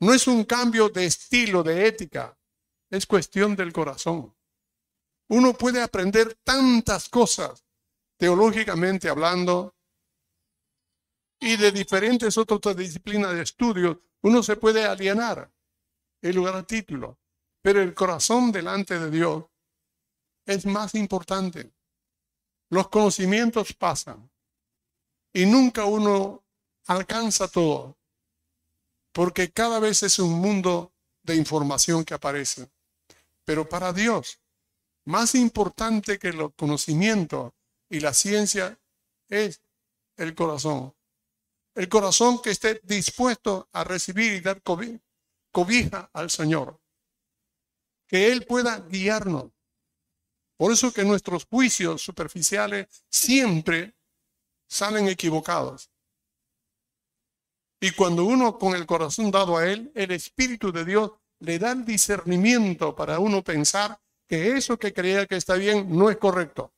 [0.00, 2.36] No es un cambio de estilo, de ética
[2.90, 4.34] es cuestión del corazón.
[5.28, 7.64] Uno puede aprender tantas cosas,
[8.16, 9.75] teológicamente hablando,
[11.40, 15.50] y de diferentes otras disciplinas de estudio, uno se puede alienar
[16.22, 17.18] en lugar al título,
[17.62, 19.44] pero el corazón delante de Dios
[20.46, 21.72] es más importante.
[22.70, 24.30] Los conocimientos pasan
[25.32, 26.44] y nunca uno
[26.86, 27.98] alcanza todo,
[29.12, 32.70] porque cada vez es un mundo de información que aparece.
[33.44, 34.40] Pero para Dios,
[35.04, 37.54] más importante que el conocimiento
[37.88, 38.78] y la ciencia
[39.28, 39.60] es
[40.16, 40.95] el corazón.
[41.76, 44.62] El corazón que esté dispuesto a recibir y dar
[45.52, 46.80] cobija al Señor.
[48.08, 49.52] Que Él pueda guiarnos.
[50.56, 53.94] Por eso que nuestros juicios superficiales siempre
[54.66, 55.90] salen equivocados.
[57.78, 61.84] Y cuando uno con el corazón dado a Él, el Espíritu de Dios le dan
[61.84, 66.72] discernimiento para uno pensar que eso que creía que está bien no es correcto.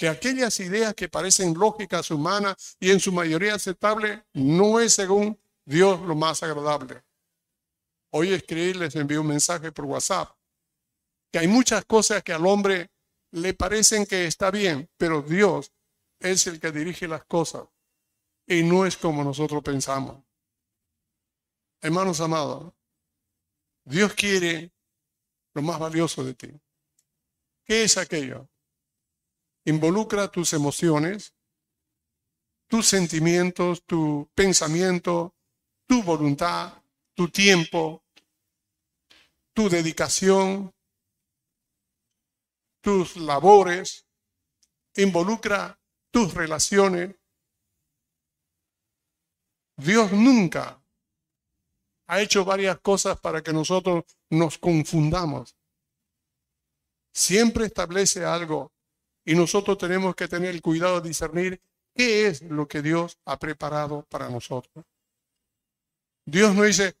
[0.00, 5.38] Que aquellas ideas que parecen lógicas humanas y en su mayoría aceptables no es según
[5.66, 7.04] Dios lo más agradable.
[8.10, 10.34] Hoy escribí, les envío un mensaje por WhatsApp,
[11.30, 12.90] que hay muchas cosas que al hombre
[13.32, 15.70] le parecen que está bien, pero Dios
[16.18, 17.68] es el que dirige las cosas
[18.46, 20.24] y no es como nosotros pensamos.
[21.82, 22.72] Hermanos amados,
[23.84, 24.72] Dios quiere
[25.52, 26.58] lo más valioso de ti.
[27.66, 28.49] ¿Qué es aquello?
[29.64, 31.34] Involucra tus emociones,
[32.68, 35.34] tus sentimientos, tu pensamiento,
[35.86, 36.82] tu voluntad,
[37.14, 38.04] tu tiempo,
[39.52, 40.72] tu dedicación,
[42.80, 44.06] tus labores,
[44.94, 45.78] involucra
[46.10, 47.14] tus relaciones.
[49.76, 50.82] Dios nunca
[52.06, 55.56] ha hecho varias cosas para que nosotros nos confundamos.
[57.12, 58.72] Siempre establece algo
[59.24, 61.60] y nosotros tenemos que tener el cuidado de discernir
[61.94, 64.84] qué es lo que Dios ha preparado para nosotros.
[66.24, 66.96] Dios no dice,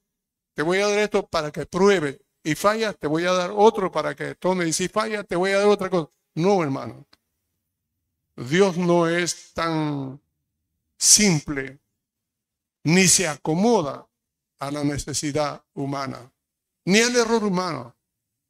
[0.54, 3.90] te voy a dar esto para que pruebe y falla, te voy a dar otro
[3.90, 6.10] para que tome y si falla, te voy a dar otra cosa.
[6.34, 7.06] No, hermano.
[8.36, 10.20] Dios no es tan
[10.96, 11.78] simple
[12.84, 14.06] ni se acomoda
[14.58, 16.32] a la necesidad humana,
[16.84, 17.94] ni al error humano.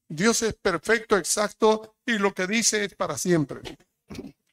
[0.09, 3.61] Dios es perfecto, exacto, y lo que dice es para siempre.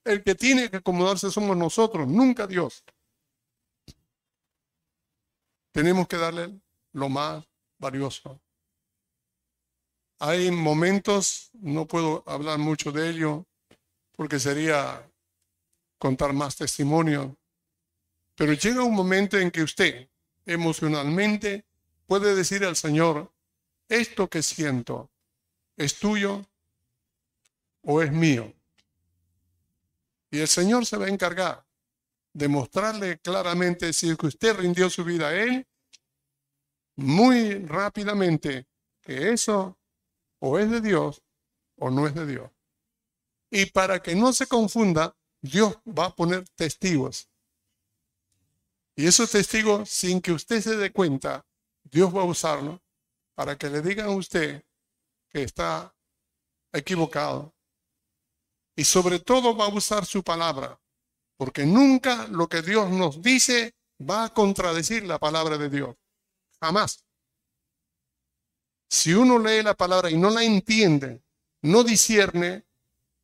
[0.03, 2.83] El que tiene que acomodarse somos nosotros, nunca Dios.
[5.71, 6.59] Tenemos que darle
[6.93, 7.45] lo más
[7.77, 8.39] valioso.
[10.19, 13.45] Hay momentos, no puedo hablar mucho de ello,
[14.13, 15.07] porque sería
[15.99, 17.35] contar más testimonio,
[18.35, 20.09] pero llega un momento en que usted
[20.45, 21.65] emocionalmente
[22.07, 23.31] puede decir al Señor,
[23.89, 25.09] esto que siento,
[25.77, 26.43] ¿Es tuyo
[27.89, 28.53] o es mío?
[30.29, 31.65] Y el Señor se va a encargar
[32.33, 35.65] de mostrarle claramente si que usted rindió su vida a Él,
[36.97, 38.67] muy rápidamente,
[39.01, 39.79] que eso
[40.39, 41.23] o es de Dios
[41.77, 42.51] o no es de Dios.
[43.49, 47.29] Y para que no se confunda, Dios va a poner testigos.
[48.95, 51.45] Y esos testigos, sin que usted se dé cuenta,
[51.83, 52.81] Dios va a usarlo
[53.33, 54.65] para que le digan a usted
[55.29, 55.95] que está
[56.73, 57.56] equivocado.
[58.77, 60.79] Y sobre todo va a usar su palabra,
[61.35, 65.95] porque nunca lo que Dios nos dice va a contradecir la palabra de Dios.
[66.61, 67.03] Jamás.
[68.87, 71.23] Si uno lee la palabra y no la entiende,
[71.63, 72.65] no discierne,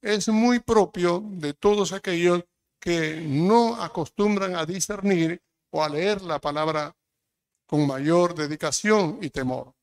[0.01, 2.43] es muy propio de todos aquellos
[2.79, 5.39] que no acostumbran a discernir
[5.69, 6.95] o a leer la palabra
[7.67, 9.73] con mayor dedicación y temor.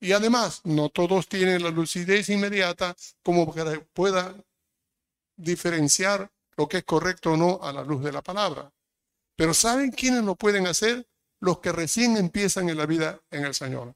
[0.00, 4.34] Y además, no todos tienen la lucidez inmediata como que pueda
[5.36, 8.72] diferenciar lo que es correcto o no a la luz de la palabra.
[9.36, 11.06] Pero ¿saben quiénes lo pueden hacer?
[11.40, 13.94] Los que recién empiezan en la vida en el Señor.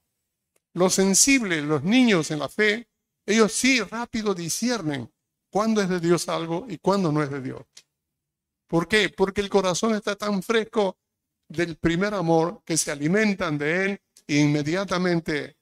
[0.74, 2.88] Los sensibles, los niños en la fe,
[3.26, 5.10] ellos sí rápido disciernen
[5.50, 7.62] cuándo es de Dios algo y cuándo no es de Dios.
[8.66, 9.08] ¿Por qué?
[9.08, 10.98] Porque el corazón está tan fresco
[11.48, 15.56] del primer amor que se alimentan de él e inmediatamente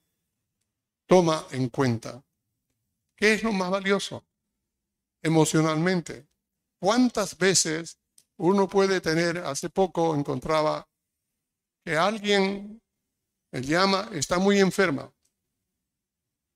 [1.09, 2.23] toma en cuenta.
[3.17, 4.25] ¿Qué es lo más valioso?
[5.23, 6.29] Emocionalmente.
[6.79, 7.99] ¿Cuántas veces
[8.37, 10.89] uno puede tener, hace poco encontraba
[11.85, 12.81] que alguien
[13.51, 15.13] me llama, está muy enferma.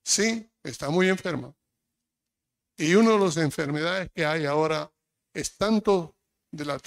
[0.05, 1.55] Sí, está muy enferma.
[2.77, 4.93] Y una de las enfermedades que hay ahora
[5.33, 6.17] es tanto
[6.51, 6.79] de la,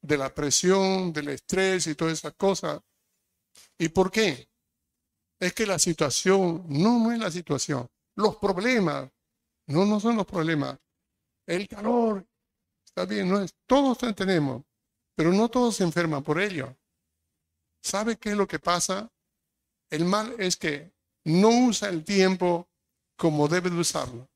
[0.00, 2.80] de la presión, del estrés y todas esas cosas.
[3.78, 4.49] ¿Y por qué?
[5.40, 9.10] Es que la situación, no, no es la situación, los problemas,
[9.68, 10.78] no, no son los problemas.
[11.46, 12.26] El calor,
[12.84, 14.62] está bien, no es, todos tenemos,
[15.16, 16.76] pero no todos se enferman por ello.
[17.82, 19.10] ¿Sabe qué es lo que pasa?
[19.88, 20.92] El mal es que
[21.24, 22.68] no usa el tiempo
[23.16, 24.28] como debe de usarlo.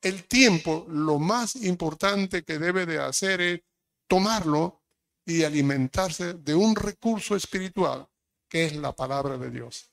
[0.00, 3.60] El tiempo, lo más importante que debe de hacer es
[4.06, 4.82] tomarlo
[5.26, 8.06] y alimentarse de un recurso espiritual
[8.54, 9.90] es la palabra de Dios.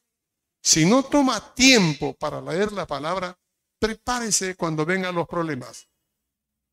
[0.61, 3.37] Si no toma tiempo para leer la palabra,
[3.79, 5.87] prepárese cuando vengan los problemas.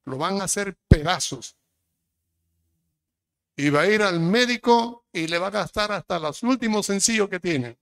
[0.05, 1.57] Lo van a hacer pedazos.
[3.57, 7.31] Y va a ir al médico y le va a gastar hasta los últimos sencillos
[7.31, 7.79] que tiene.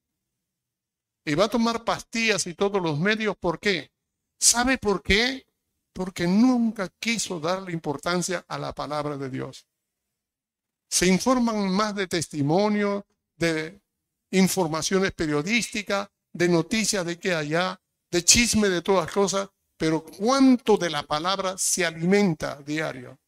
[1.24, 3.36] Y va a tomar pastillas y todos los medios.
[3.36, 3.90] ¿Por qué?
[4.38, 5.44] ¿Sabe por qué?
[5.92, 9.66] Porque nunca quiso darle importancia a la palabra de Dios.
[10.88, 13.04] Se informan más de testimonio,
[13.36, 13.80] de
[14.30, 20.90] informaciones periodísticas, de noticias de que allá, de chisme de todas cosas, pero cuánto de
[20.90, 23.18] la palabra se alimenta diario.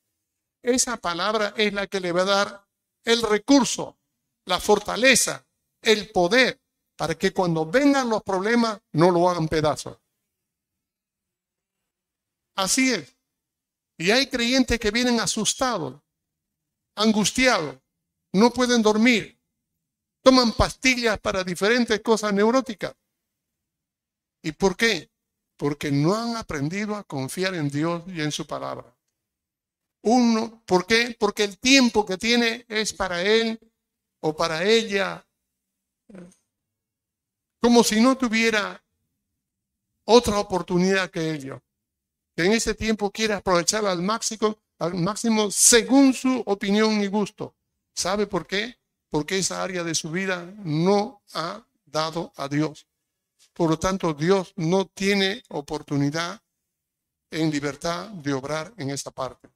[0.62, 2.68] Esa palabra es la que le va a dar
[3.05, 3.99] el recurso,
[4.44, 5.46] la fortaleza,
[5.82, 6.61] el poder,
[6.96, 9.99] para que cuando vengan los problemas no lo hagan pedazos.
[12.57, 13.16] Así es.
[13.96, 16.01] Y hay creyentes que vienen asustados,
[16.96, 17.78] angustiados,
[18.32, 19.38] no pueden dormir,
[20.23, 22.95] toman pastillas para diferentes cosas neuróticas.
[24.43, 25.11] ¿Y por qué?
[25.57, 28.95] Porque no han aprendido a confiar en Dios y en su palabra.
[30.03, 31.16] Uno, ¿por qué?
[31.19, 33.59] Porque el tiempo que tiene es para él
[34.21, 35.27] o para ella,
[37.61, 38.83] como si no tuviera
[40.05, 41.62] otra oportunidad que ello.
[42.37, 47.57] Que en ese tiempo quiere aprovechar al máximo, al máximo según su opinión y gusto.
[47.95, 48.79] ¿Sabe por qué?
[49.11, 52.87] Porque esa área de su vida no ha dado a Dios.
[53.53, 56.41] Por lo tanto, Dios no tiene oportunidad
[57.31, 59.51] en libertad de obrar en esa parte.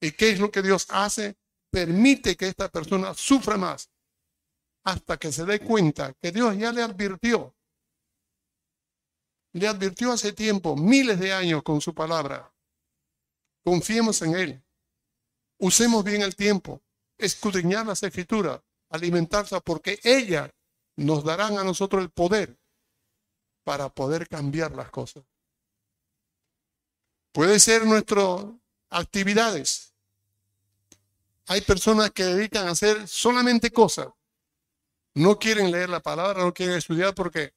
[0.00, 1.36] ¿Y qué es lo que Dios hace?
[1.70, 3.90] Permite que esta persona sufra más
[4.84, 7.54] hasta que se dé cuenta que Dios ya le advirtió.
[9.52, 12.52] Le advirtió hace tiempo, miles de años con su palabra.
[13.64, 14.64] Confiemos en Él.
[15.58, 16.82] Usemos bien el tiempo.
[17.24, 18.60] Escudriñar las escrituras.
[18.90, 20.50] Alimentarse porque ellas
[20.96, 22.58] nos darán a nosotros el poder
[23.64, 25.24] para poder cambiar las cosas.
[27.32, 28.44] Puede ser nuestras
[28.90, 29.94] actividades.
[31.46, 34.08] Hay personas que dedican a hacer solamente cosas.
[35.14, 37.54] No quieren leer la palabra, no quieren estudiar porque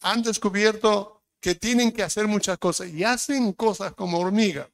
[0.00, 4.70] han descubierto que tienen que hacer muchas cosas y hacen cosas como hormiga.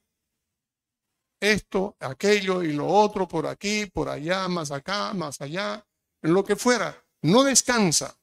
[1.42, 5.84] Esto, aquello y lo otro, por aquí, por allá, más acá, más allá,
[6.22, 7.04] en lo que fuera.
[7.20, 8.16] No descansa.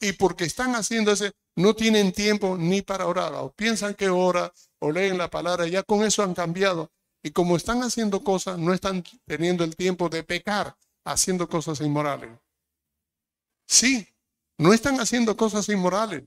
[0.00, 4.52] Y porque están haciendo ese, no tienen tiempo ni para orar, o piensan que ora,
[4.80, 6.90] o leen la palabra, ya con eso han cambiado.
[7.22, 12.40] Y como están haciendo cosas, no están teniendo el tiempo de pecar haciendo cosas inmorales.
[13.68, 14.08] Sí,
[14.58, 16.24] no están haciendo cosas inmorales,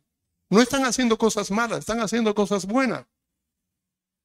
[0.49, 3.05] no están haciendo cosas malas, están haciendo cosas buenas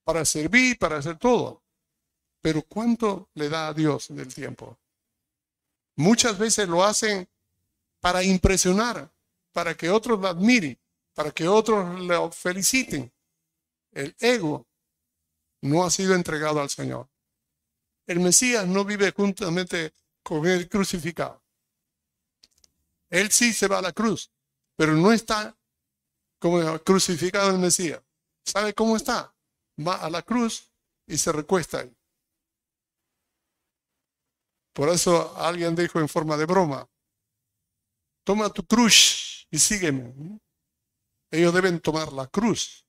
[0.05, 1.63] para servir, para hacer todo.
[2.41, 4.79] Pero ¿cuánto le da a Dios del tiempo?
[5.97, 7.29] Muchas veces lo hacen
[8.01, 9.11] para impresionar,
[9.53, 10.79] para que otros lo admiren,
[11.15, 13.11] para que otros lo feliciten.
[13.93, 14.67] El ego
[15.63, 17.09] no ha sido entregado al Señor.
[18.07, 21.43] El Mesías no vive juntamente con el crucificado.
[23.09, 24.31] Él sí se va a la cruz,
[24.77, 25.57] pero no está
[26.39, 28.03] como crucificado el Mesías.
[28.45, 29.34] ¿Sabe cómo está?
[29.79, 30.71] Va a la cruz
[31.07, 31.97] y se recuesta ahí.
[34.73, 36.89] Por eso alguien dijo en forma de broma,
[38.25, 40.41] toma tu cruz y sígueme.
[41.31, 42.87] Ellos deben tomar la cruz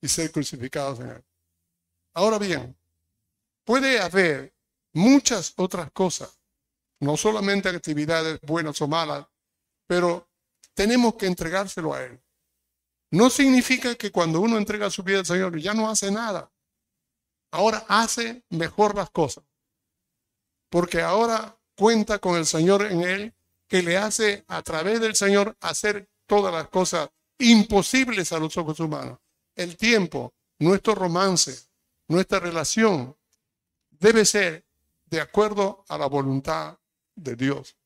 [0.00, 1.24] y ser crucificados en él.
[2.14, 2.78] Ahora bien,
[3.64, 4.54] puede haber
[4.92, 6.40] muchas otras cosas,
[7.00, 9.26] no solamente actividades buenas o malas,
[9.86, 10.28] pero
[10.74, 12.22] tenemos que entregárselo a Él.
[13.16, 16.52] No significa que cuando uno entrega su vida al Señor ya no hace nada.
[17.50, 19.42] Ahora hace mejor las cosas.
[20.68, 23.34] Porque ahora cuenta con el Señor en Él,
[23.68, 27.08] que le hace a través del Señor hacer todas las cosas
[27.38, 29.18] imposibles a los ojos humanos.
[29.54, 31.70] El tiempo, nuestro romance,
[32.08, 33.16] nuestra relación
[33.92, 34.66] debe ser
[35.06, 36.78] de acuerdo a la voluntad
[37.14, 37.78] de Dios.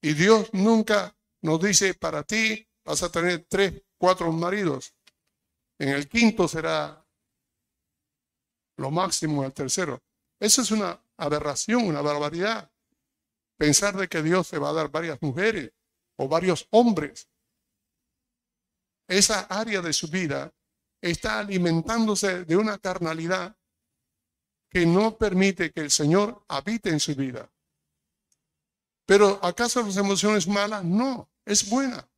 [0.00, 4.94] Y Dios nunca nos dice, para ti vas a tener tres, cuatro maridos.
[5.78, 7.04] En el quinto será
[8.76, 10.02] lo máximo, el tercero.
[10.40, 12.70] Esa es una aberración, una barbaridad.
[13.56, 15.72] Pensar de que Dios te va a dar varias mujeres
[16.16, 17.28] o varios hombres.
[19.06, 20.52] Esa área de su vida
[21.00, 23.56] está alimentándose de una carnalidad
[24.70, 27.50] que no permite que el Señor habite en su vida.
[29.06, 30.82] Pero ¿acaso las emociones malas?
[30.84, 32.08] No, es buena.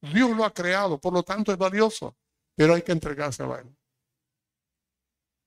[0.00, 2.16] Dios lo ha creado, por lo tanto es valioso,
[2.54, 3.76] pero hay que entregarse a Él.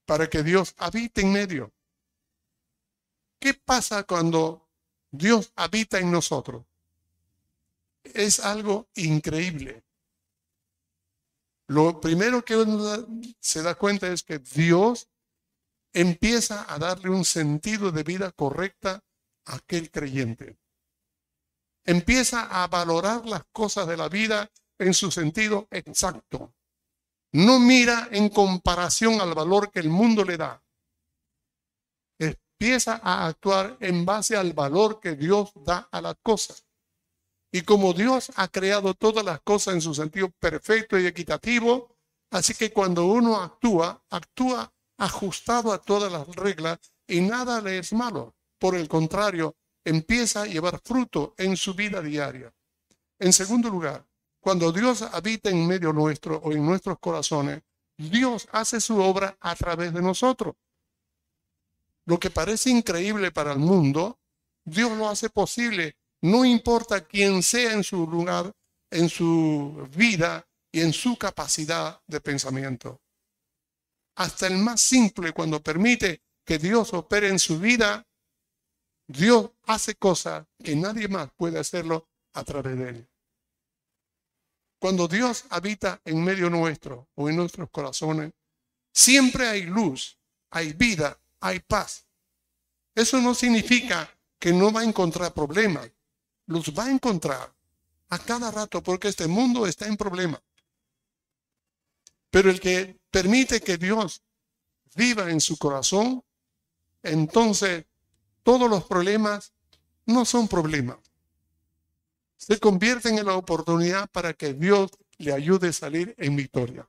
[0.06, 1.72] Para que Dios habite en medio.
[3.40, 4.70] ¿Qué pasa cuando
[5.12, 6.66] Dios habita en nosotros?
[8.04, 9.84] Es algo increíble.
[11.68, 13.08] Lo primero que uno
[13.40, 15.08] se da cuenta es que Dios
[15.94, 19.04] empieza a darle un sentido de vida correcta
[19.46, 20.58] a aquel creyente.
[21.86, 26.54] Empieza a valorar las cosas de la vida en su sentido exacto.
[27.34, 30.64] No mira en comparación al valor que el mundo le da.
[32.20, 36.66] Empieza a actuar en base al valor que Dios da a las cosas.
[37.52, 41.98] Y como Dios ha creado todas las cosas en su sentido perfecto y equitativo,
[42.32, 47.94] así que cuando uno actúa, actúa ajustado a todas las reglas y nada le es
[47.94, 48.36] malo.
[48.60, 49.56] Por el contrario,
[49.86, 52.54] empieza a llevar fruto en su vida diaria.
[53.20, 54.06] En segundo lugar,
[54.40, 57.62] cuando Dios habita en medio nuestro o en nuestros corazones,
[57.98, 60.56] Dios hace su obra a través de nosotros.
[62.06, 64.20] Lo que parece increíble para el mundo,
[64.66, 68.56] Dios lo hace posible no importa quién sea en su lugar,
[68.90, 73.02] en su vida y en su capacidad de pensamiento.
[74.16, 78.08] Hasta el más simple, cuando permite que Dios opere en su vida,
[79.14, 83.08] Dios hace cosas que nadie más puede hacerlo a través de él.
[84.80, 88.34] Cuando Dios habita en medio nuestro o en nuestros corazones,
[88.92, 90.18] siempre hay luz,
[90.50, 92.08] hay vida, hay paz.
[92.96, 94.10] Eso no significa
[94.40, 95.90] que no va a encontrar problemas.
[96.48, 97.54] Los va a encontrar
[98.10, 100.42] a cada rato porque este mundo está en problemas.
[102.32, 104.24] Pero el que permite que Dios
[104.96, 106.24] viva en su corazón,
[107.04, 107.86] entonces
[108.44, 109.54] todos los problemas
[110.06, 110.98] no son problemas.
[112.38, 116.88] Se convierten en la oportunidad para que Dios le ayude a salir en victoria.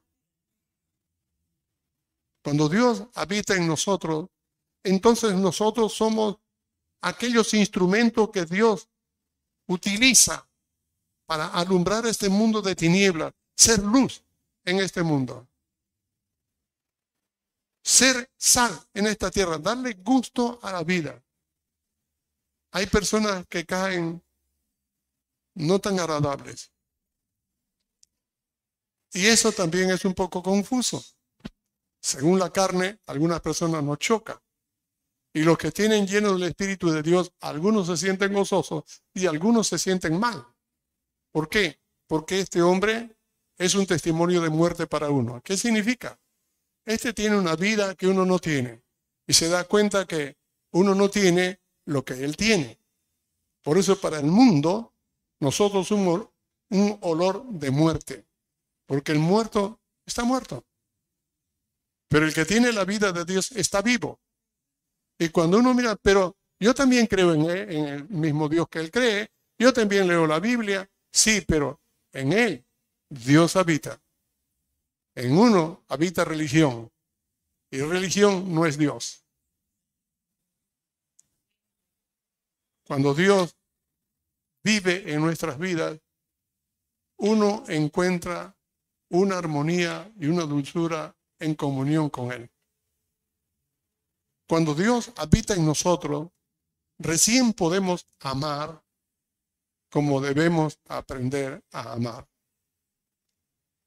[2.43, 4.29] Cuando Dios habita en nosotros,
[4.83, 6.37] entonces nosotros somos
[7.01, 8.89] aquellos instrumentos que Dios
[9.67, 10.47] utiliza
[11.25, 14.23] para alumbrar este mundo de tinieblas, ser luz
[14.65, 15.49] en este mundo.
[17.83, 21.24] Ser sal en esta tierra, darle gusto a la vida.
[22.75, 24.21] Hay personas que caen
[25.55, 26.73] no tan agradables.
[29.13, 31.01] Y eso también es un poco confuso.
[32.01, 34.41] Según la carne, algunas personas nos chocan.
[35.33, 38.83] Y los que tienen lleno del Espíritu de Dios, algunos se sienten gozosos
[39.15, 40.45] y algunos se sienten mal.
[41.31, 41.81] ¿Por qué?
[42.09, 43.17] Porque este hombre
[43.57, 45.41] es un testimonio de muerte para uno.
[45.45, 46.19] ¿Qué significa?
[46.85, 48.83] Este tiene una vida que uno no tiene
[49.29, 50.37] y se da cuenta que
[50.73, 52.79] uno no tiene lo que él tiene.
[53.63, 54.93] Por eso para el mundo
[55.41, 56.29] nosotros somos
[56.71, 58.27] un olor de muerte,
[58.87, 60.65] porque el muerto está muerto.
[62.09, 64.21] Pero el que tiene la vida de Dios está vivo.
[65.19, 68.91] Y cuando uno mira, pero yo también creo en, en el mismo Dios que él
[68.91, 71.81] cree, yo también leo la Biblia, sí, pero
[72.13, 72.65] en él
[73.09, 74.01] Dios habita.
[75.15, 76.91] En uno habita religión
[77.71, 79.24] y religión no es Dios.
[82.87, 83.57] Cuando Dios
[84.63, 86.01] vive en nuestras vidas,
[87.17, 88.57] uno encuentra
[89.11, 92.51] una armonía y una dulzura en comunión con Él.
[94.49, 96.31] Cuando Dios habita en nosotros,
[96.99, 98.83] recién podemos amar
[99.91, 102.29] como debemos aprender a amar.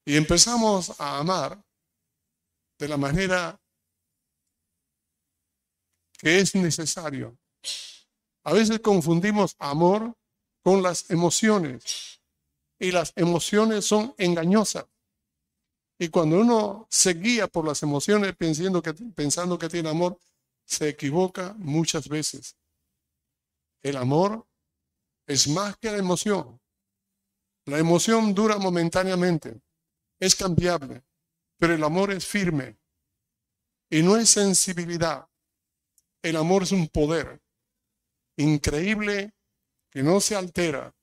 [0.06, 1.62] Y empezamos a amar
[2.80, 3.60] de la manera
[6.18, 7.38] que es necesario.
[8.48, 10.16] A veces confundimos amor
[10.64, 12.22] con las emociones
[12.80, 14.86] y las emociones son engañosas.
[16.00, 20.18] Y cuando uno se guía por las emociones pensando que, pensando que tiene amor,
[20.64, 22.56] se equivoca muchas veces.
[23.84, 24.48] El amor
[25.28, 26.58] es más que la emoción.
[27.66, 29.60] La emoción dura momentáneamente,
[30.22, 31.04] es cambiable,
[31.58, 32.78] pero el amor es firme
[33.90, 35.28] y no es sensibilidad.
[36.22, 37.42] El amor es un poder
[38.38, 39.34] increíble
[39.90, 40.96] que no se altera.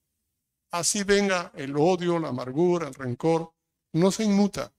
[0.71, 3.53] Así venga el odio, la amargura, el rencor,
[3.93, 4.73] no se inmuta.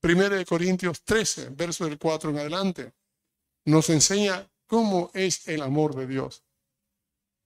[0.00, 2.94] Primero de Corintios 13, verso del 4 en adelante,
[3.64, 6.44] nos enseña cómo es el amor de Dios.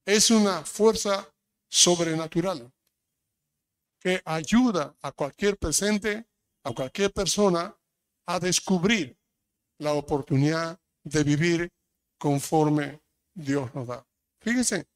[0.04, 1.32] Es una fuerza
[1.68, 2.72] sobrenatural
[4.00, 6.26] que ayuda a cualquier presente,
[6.64, 7.76] a cualquier persona,
[8.26, 9.16] a descubrir
[9.78, 11.72] la oportunidad de vivir
[12.18, 13.00] conforme
[13.40, 14.06] Dios nos da.
[14.40, 14.88] Fíjense,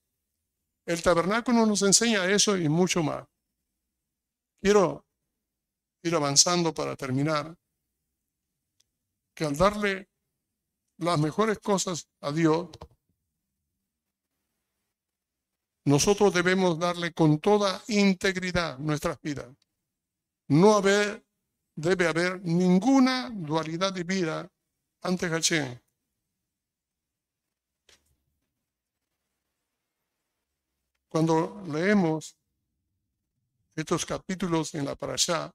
[0.86, 3.26] el tabernáculo nos enseña eso y mucho más.
[4.60, 5.06] Quiero
[6.02, 7.56] ir avanzando para terminar,
[9.34, 10.10] que al darle
[10.98, 12.68] las mejores cosas a Dios,
[15.86, 19.54] nosotros debemos darle con toda integridad nuestras vidas.
[20.48, 21.26] No haber,
[21.74, 24.50] debe haber ninguna dualidad de vida
[25.02, 25.83] ante Hashem.
[31.14, 32.36] Cuando leemos
[33.76, 35.54] estos capítulos en la parashá,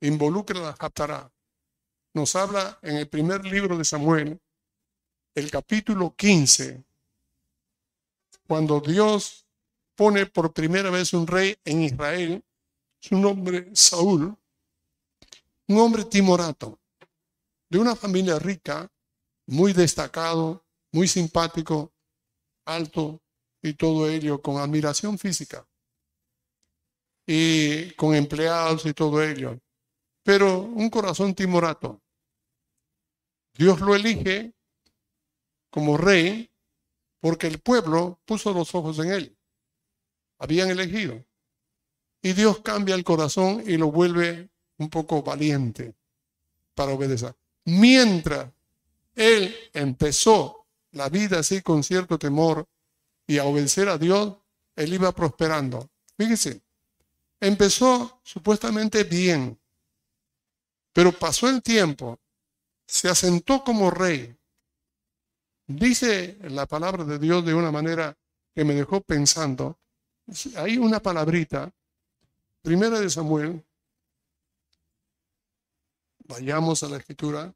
[0.00, 1.30] involucra la Haftarah.
[2.12, 4.40] Nos habla en el primer libro de Samuel,
[5.32, 6.84] el capítulo 15,
[8.48, 9.46] cuando Dios
[9.94, 12.44] pone por primera vez un rey en Israel,
[12.98, 14.36] su nombre Saúl,
[15.68, 16.80] un hombre timorato,
[17.68, 18.90] de una familia rica,
[19.46, 21.92] muy destacado, muy simpático,
[22.64, 23.20] alto,
[23.62, 25.66] y todo ello con admiración física
[27.26, 29.58] y con empleados y todo ello.
[30.22, 32.00] Pero un corazón timorato.
[33.54, 34.54] Dios lo elige
[35.70, 36.50] como rey
[37.20, 39.36] porque el pueblo puso los ojos en él.
[40.38, 41.24] Habían elegido.
[42.22, 44.48] Y Dios cambia el corazón y lo vuelve
[44.78, 45.94] un poco valiente
[46.74, 47.34] para obedecer.
[47.64, 48.52] Mientras
[49.14, 52.68] él empezó la vida así con cierto temor
[53.26, 54.36] y a obedecer a Dios,
[54.76, 55.90] él iba prosperando.
[56.16, 56.62] Fíjese,
[57.40, 59.58] empezó supuestamente bien,
[60.92, 62.18] pero pasó el tiempo,
[62.86, 64.36] se asentó como rey.
[65.66, 68.16] Dice la palabra de Dios de una manera
[68.54, 69.78] que me dejó pensando.
[70.56, 71.72] Hay una palabrita,
[72.62, 73.64] primera de Samuel.
[76.28, 77.52] Vayamos a la escritura,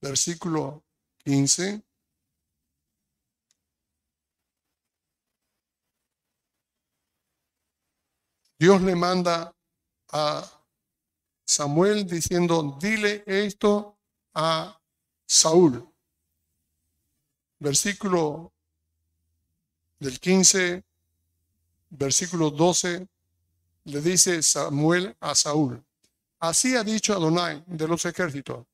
[0.00, 0.84] versículo
[1.24, 1.82] 15.
[8.64, 9.54] Dios le manda
[10.10, 10.42] a
[11.44, 13.98] Samuel diciendo, dile esto
[14.32, 14.80] a
[15.26, 15.86] Saúl.
[17.58, 18.54] Versículo
[19.98, 20.82] del 15,
[21.90, 23.06] versículo 12,
[23.84, 25.84] le dice Samuel a Saúl,
[26.40, 28.64] así ha dicho Adonai de los ejércitos,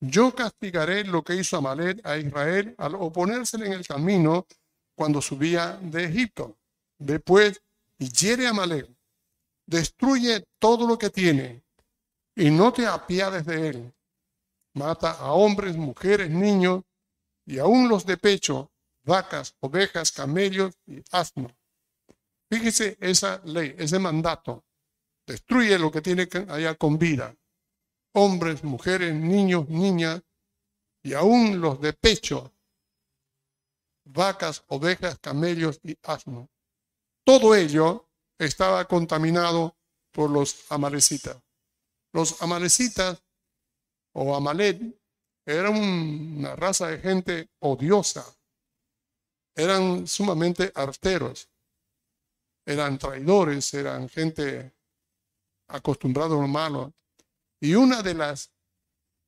[0.00, 4.48] yo castigaré lo que hizo Amalek a Israel al oponérsele en el camino
[4.96, 6.56] cuando subía de Egipto.
[6.98, 7.62] Después
[7.98, 8.97] hiere a Amalek
[9.68, 11.62] destruye todo lo que tiene
[12.34, 13.94] y no te apiades de él.
[14.74, 16.84] Mata a hombres, mujeres, niños
[17.44, 18.70] y aún los de pecho,
[19.04, 21.52] vacas, ovejas, camellos y asnos.
[22.50, 24.64] Fíjese esa ley, ese mandato.
[25.26, 27.36] Destruye lo que tiene allá con vida.
[28.14, 30.22] Hombres, mujeres, niños, niñas
[31.02, 32.54] y aún los de pecho,
[34.04, 36.48] vacas, ovejas, camellos y asnos.
[37.24, 38.07] Todo ello
[38.38, 39.76] estaba contaminado
[40.12, 41.36] por los amalecitas.
[42.12, 43.22] Los amalecitas
[44.12, 44.80] o Amalek
[45.46, 48.24] eran una raza de gente odiosa,
[49.54, 51.48] eran sumamente arteros,
[52.66, 54.74] eran traidores, eran gente
[55.68, 56.92] acostumbrada a lo malo.
[57.60, 58.52] Y una de las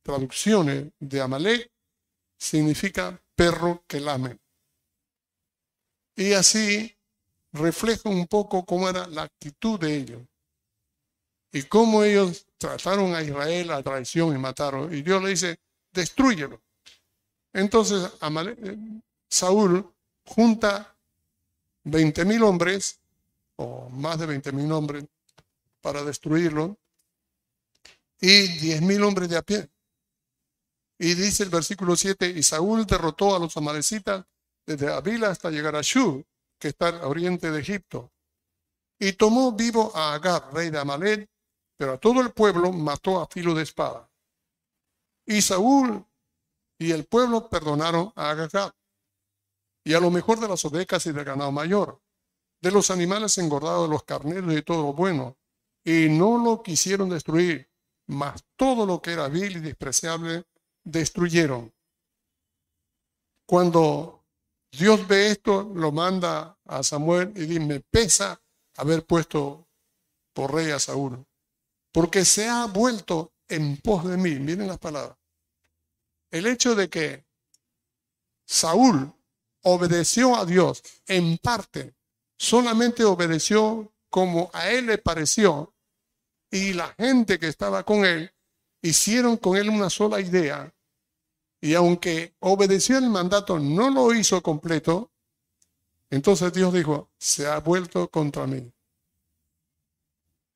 [0.03, 1.71] traducciones de Amalek
[2.39, 4.39] significa perro que lame.
[6.15, 6.97] Y así
[7.53, 10.21] refleja un poco cómo era la actitud de ellos
[11.51, 14.93] y cómo ellos trataron a Israel a traición y mataron.
[14.93, 15.59] Y Dios le dice,
[15.91, 16.61] destruyelo.
[17.53, 18.09] Entonces
[19.29, 19.93] Saúl
[20.25, 20.95] junta
[21.83, 22.99] 20 mil hombres,
[23.55, 25.05] o más de 20 mil hombres,
[25.81, 26.77] para destruirlo,
[28.19, 29.69] y 10 mil hombres de a pie.
[30.99, 34.23] Y dice el versículo 7, y Saúl derrotó a los amalecitas
[34.65, 36.23] desde Avila hasta llegar a Shu,
[36.61, 38.13] que está al oriente de Egipto.
[38.99, 41.27] Y tomó vivo a Agar, rey de Amalek,
[41.75, 44.07] pero a todo el pueblo mató a filo de espada.
[45.25, 46.05] Y Saúl
[46.77, 48.75] y el pueblo perdonaron a Agar
[49.83, 51.99] y a lo mejor de las ovejas y del ganado mayor,
[52.61, 55.37] de los animales engordados, de los carneros y todo lo bueno,
[55.83, 57.71] y no lo quisieron destruir,
[58.05, 60.45] mas todo lo que era vil y despreciable
[60.83, 61.73] destruyeron.
[63.47, 64.20] Cuando
[64.71, 68.41] Dios ve esto, lo manda a Samuel y dice, me pesa
[68.77, 69.67] haber puesto
[70.33, 71.25] por rey a Saúl,
[71.91, 74.35] porque se ha vuelto en pos de mí.
[74.39, 75.17] Miren las palabras.
[76.31, 77.25] El hecho de que
[78.45, 79.13] Saúl
[79.63, 81.95] obedeció a Dios en parte,
[82.37, 85.75] solamente obedeció como a él le pareció,
[86.49, 88.33] y la gente que estaba con él
[88.81, 90.73] hicieron con él una sola idea,
[91.61, 95.11] y aunque obedeció el mandato, no lo hizo completo,
[96.09, 98.71] entonces Dios dijo, se ha vuelto contra mí.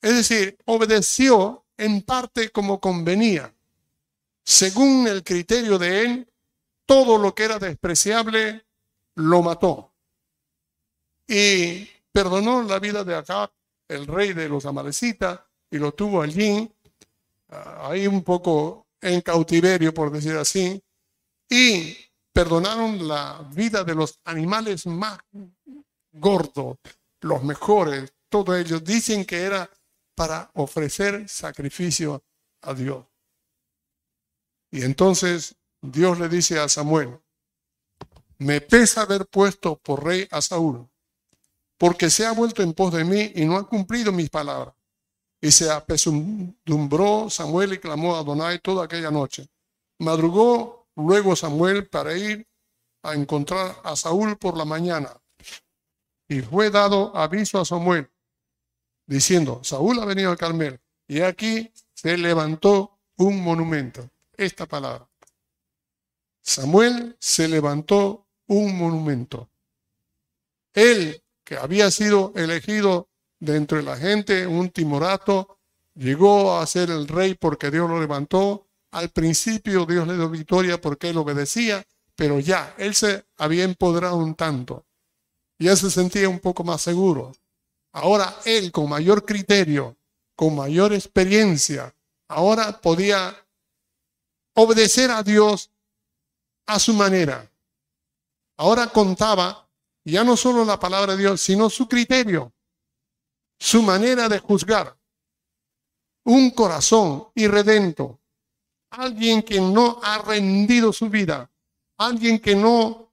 [0.01, 3.53] Es decir, obedeció en parte como convenía.
[4.43, 6.27] Según el criterio de él,
[6.85, 8.65] todo lo que era despreciable
[9.15, 9.93] lo mató.
[11.27, 13.51] Y perdonó la vida de Acab,
[13.87, 15.39] el rey de los amalecitas,
[15.69, 16.71] y lo tuvo allí,
[17.49, 20.81] ah, ahí un poco en cautiverio, por decir así,
[21.49, 21.97] y
[22.33, 25.19] perdonaron la vida de los animales más
[26.11, 26.77] gordos,
[27.21, 29.69] los mejores, todos ellos dicen que era
[30.15, 32.23] para ofrecer sacrificio
[32.61, 33.05] a Dios.
[34.71, 37.19] Y entonces Dios le dice a Samuel,
[38.37, 40.89] me pesa haber puesto por rey a Saúl,
[41.77, 44.75] porque se ha vuelto en pos de mí y no ha cumplido mis palabras.
[45.39, 49.47] Y se apesumbró Samuel y clamó a Adonai toda aquella noche.
[49.99, 52.47] Madrugó luego Samuel para ir
[53.03, 55.21] a encontrar a Saúl por la mañana.
[56.27, 58.09] Y fue dado aviso a Samuel,
[59.05, 60.79] diciendo, Saúl ha venido al Carmel.
[61.07, 64.09] Y aquí se levantó un monumento.
[64.35, 65.07] Esta palabra.
[66.41, 69.49] Samuel se levantó un monumento.
[70.73, 75.59] Él, que había sido elegido de entre la gente, un timorato,
[75.93, 80.79] llegó a ser el rey porque Dios lo levantó al principio Dios le dio victoria
[80.79, 81.85] porque él obedecía,
[82.15, 84.85] pero ya, él se había empoderado un tanto.
[85.59, 87.33] Ya se sentía un poco más seguro.
[87.91, 89.97] Ahora él, con mayor criterio,
[90.33, 91.93] con mayor experiencia,
[92.29, 93.35] ahora podía
[94.53, 95.71] obedecer a Dios
[96.65, 97.51] a su manera.
[98.55, 99.67] Ahora contaba
[100.05, 102.53] ya no solo la palabra de Dios, sino su criterio,
[103.59, 104.97] su manera de juzgar.
[106.23, 108.21] Un corazón irredento,
[108.97, 111.49] alguien que no ha rendido su vida,
[111.97, 113.11] alguien que no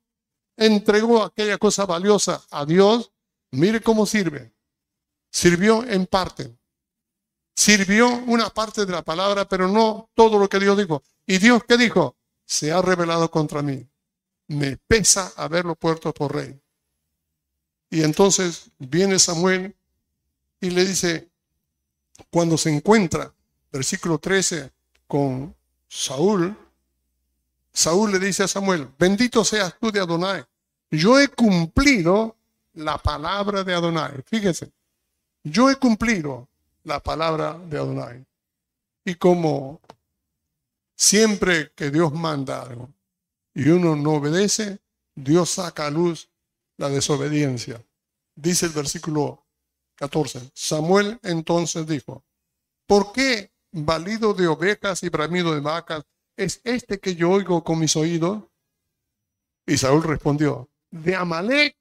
[0.56, 3.12] entregó aquella cosa valiosa a Dios,
[3.50, 4.52] mire cómo sirve.
[5.30, 6.56] Sirvió en parte.
[7.54, 11.02] Sirvió una parte de la palabra, pero no todo lo que Dios dijo.
[11.26, 12.16] ¿Y Dios qué dijo?
[12.44, 13.86] Se ha revelado contra mí.
[14.48, 16.60] Me pesa haberlo puesto por rey.
[17.90, 19.74] Y entonces viene Samuel
[20.60, 21.30] y le dice,
[22.30, 23.32] cuando se encuentra,
[23.70, 24.72] versículo 13,
[25.06, 25.54] con
[25.94, 26.56] Saúl,
[27.70, 30.42] Saúl le dice a Samuel, bendito seas tú de Adonai.
[30.90, 32.34] Yo he cumplido
[32.72, 34.22] la palabra de Adonai.
[34.24, 34.72] Fíjese,
[35.44, 36.48] yo he cumplido
[36.84, 38.24] la palabra de Adonai.
[39.04, 39.82] Y como
[40.96, 42.88] siempre que Dios manda algo
[43.52, 44.80] y uno no obedece,
[45.14, 46.30] Dios saca a luz
[46.78, 47.84] la desobediencia.
[48.34, 49.44] Dice el versículo
[49.96, 50.52] 14.
[50.54, 52.24] Samuel entonces dijo,
[52.86, 56.04] ¿por qué balido de ovejas y bramido de vacas
[56.36, 58.44] es este que yo oigo con mis oídos?
[59.66, 61.76] Y Saúl respondió, de Amalek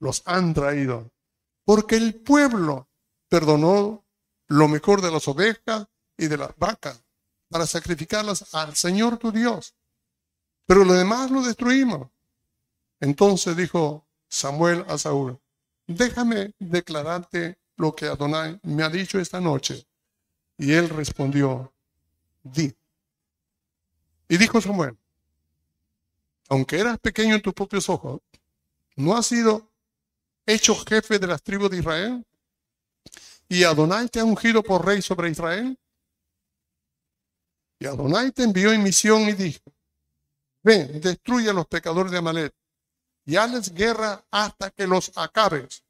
[0.00, 1.12] los han traído,
[1.64, 2.88] porque el pueblo
[3.28, 4.04] perdonó
[4.48, 5.86] lo mejor de las ovejas
[6.16, 7.04] y de las vacas
[7.48, 9.74] para sacrificarlas al Señor tu Dios.
[10.66, 12.08] Pero lo demás lo destruimos.
[13.00, 15.40] Entonces dijo Samuel a Saúl,
[15.86, 19.86] déjame declararte lo que Adonai me ha dicho esta noche.
[20.58, 21.72] Y él respondió,
[22.42, 22.74] di.
[24.28, 24.96] Y dijo Samuel,
[26.48, 28.20] aunque eras pequeño en tus propios ojos,
[28.96, 29.68] ¿no has sido
[30.46, 32.26] hecho jefe de las tribus de Israel?
[33.48, 35.78] ¿Y Adonai te ha ungido por rey sobre Israel?
[37.78, 39.72] Y Adonai te envió en misión y dijo,
[40.62, 42.54] ven, destruye a los pecadores de Amalek
[43.24, 45.84] y hazles guerra hasta que los acabes.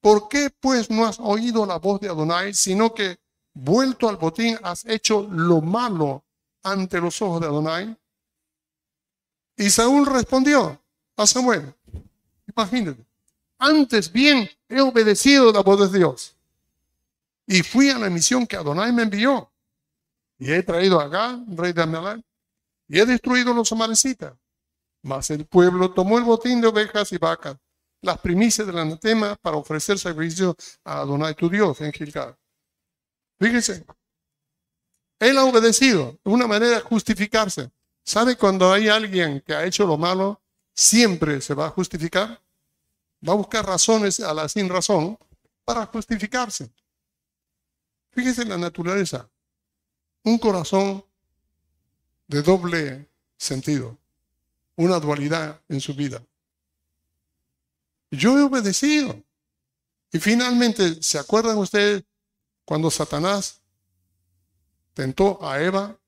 [0.00, 3.19] ¿Por qué pues no has oído la voz de Adonai, sino que
[3.54, 6.24] vuelto al botín has hecho lo malo
[6.62, 7.96] ante los ojos de Adonai?
[9.56, 10.80] Y Saúl respondió
[11.16, 11.74] a Samuel,
[12.46, 13.04] imagínate,
[13.58, 16.34] antes bien he obedecido la voz de Dios
[17.50, 19.50] y fui a la misión que Adonai me envió.
[20.38, 22.24] Y he traído a Agá, rey de Amalek,
[22.86, 24.34] y he destruido los amalecitas.
[25.02, 27.56] Mas el pueblo tomó el botín de ovejas y vacas,
[28.02, 32.36] las primicias del anatema, para ofrecer sacrificio a Adonai tu Dios en Gilgal.
[33.40, 33.86] Fíjese,
[35.18, 37.70] él ha obedecido, de una manera de justificarse.
[38.04, 40.42] ¿Sabe cuando hay alguien que ha hecho lo malo,
[40.74, 42.40] siempre se va a justificar?
[43.26, 45.18] Va a buscar razones a la sin razón
[45.64, 46.70] para justificarse.
[48.10, 49.28] Fíjese la naturaleza.
[50.24, 51.02] Un corazón
[52.26, 53.96] de doble sentido,
[54.76, 56.22] una dualidad en su vida.
[58.10, 59.22] Yo he obedecido.
[60.12, 62.02] Y finalmente, ¿se acuerdan ustedes
[62.70, 63.62] cuando Satanás
[64.94, 65.98] tentó a Eva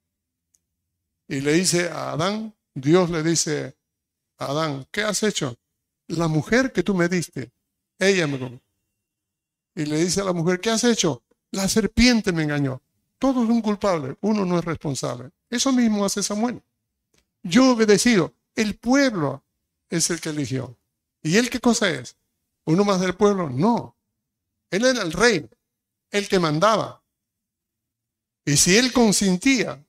[1.26, 3.76] y le dice a Adán, Dios le dice
[4.38, 5.58] a Adán, ¿qué has hecho?
[6.06, 7.50] La mujer que tú me diste,
[7.98, 8.60] ella me
[9.74, 11.24] Y le dice a la mujer, ¿qué has hecho?
[11.50, 12.80] La serpiente me engañó.
[13.18, 15.32] Todos son culpables, uno no es responsable.
[15.50, 16.62] Eso mismo hace Samuel.
[17.42, 18.34] Yo he obedecido.
[18.54, 19.42] El pueblo
[19.90, 20.78] es el que eligió.
[21.24, 22.14] ¿Y él qué cosa es?
[22.66, 23.50] ¿Uno más del pueblo?
[23.50, 23.96] No.
[24.70, 25.50] Él era el rey,
[26.12, 27.02] el que mandaba.
[28.44, 29.84] Y si él consentía,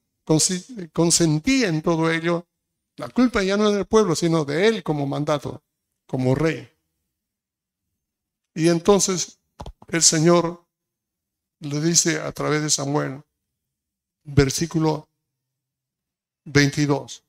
[0.93, 2.47] consentía en todo ello,
[2.95, 5.63] la culpa ya no es del pueblo, sino de él como mandato,
[6.07, 6.69] como rey.
[8.55, 9.39] Y entonces
[9.87, 10.65] el Señor
[11.59, 13.23] le dice a través de Samuel,
[14.23, 15.09] versículo
[16.45, 17.23] 22.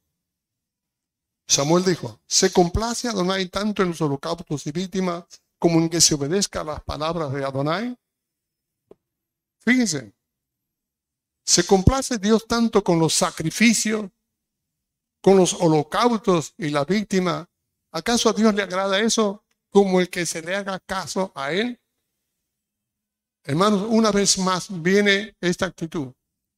[1.47, 5.25] Samuel dijo, ¿se complace Adonai tanto en los holocaustos y víctimas
[5.59, 7.97] como en que se obedezca a las palabras de Adonai?
[9.65, 10.13] Fíjense,
[11.45, 14.11] ¿se complace Dios tanto con los sacrificios,
[15.21, 17.49] con los holocaustos y la víctima?
[17.91, 21.81] ¿Acaso a Dios le agrada eso como el que se le haga caso a Él?
[23.45, 26.13] Hermanos, una vez más viene esta actitud.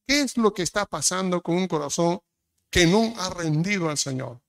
[0.05, 2.19] ¿Qué es lo que está pasando con un corazón
[2.69, 4.41] que no ha rendido al Señor?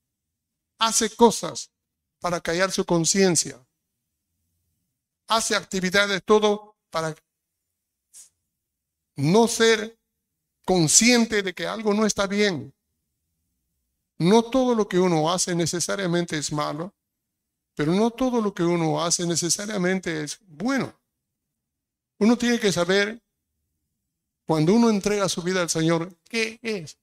[0.79, 1.71] hace cosas
[2.21, 3.65] para callar su conciencia.
[5.27, 7.15] Hace actividades todo para
[9.19, 9.99] no ser
[10.65, 12.73] consciente de que algo no está bien.
[14.17, 16.95] No todo lo que uno hace necesariamente es malo,
[17.75, 20.95] pero no todo lo que uno hace necesariamente es bueno.
[22.19, 23.21] Uno tiene que saber,
[24.47, 26.97] cuando uno entrega su vida al Señor, qué es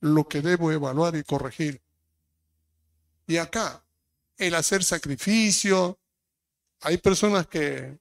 [0.00, 1.80] lo que debo evaluar y corregir.
[3.26, 3.82] Y acá,
[4.36, 5.98] el hacer sacrificio,
[6.82, 7.98] hay personas que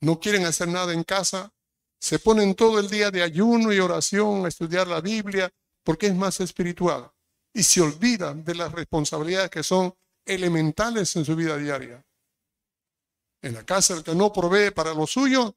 [0.00, 1.50] no quieren hacer nada en casa,
[2.06, 5.52] se ponen todo el día de ayuno y oración a estudiar la Biblia
[5.82, 7.10] porque es más espiritual
[7.52, 9.92] y se olvidan de las responsabilidades que son
[10.24, 12.06] elementales en su vida diaria.
[13.42, 15.56] En la casa el que no provee para lo suyo,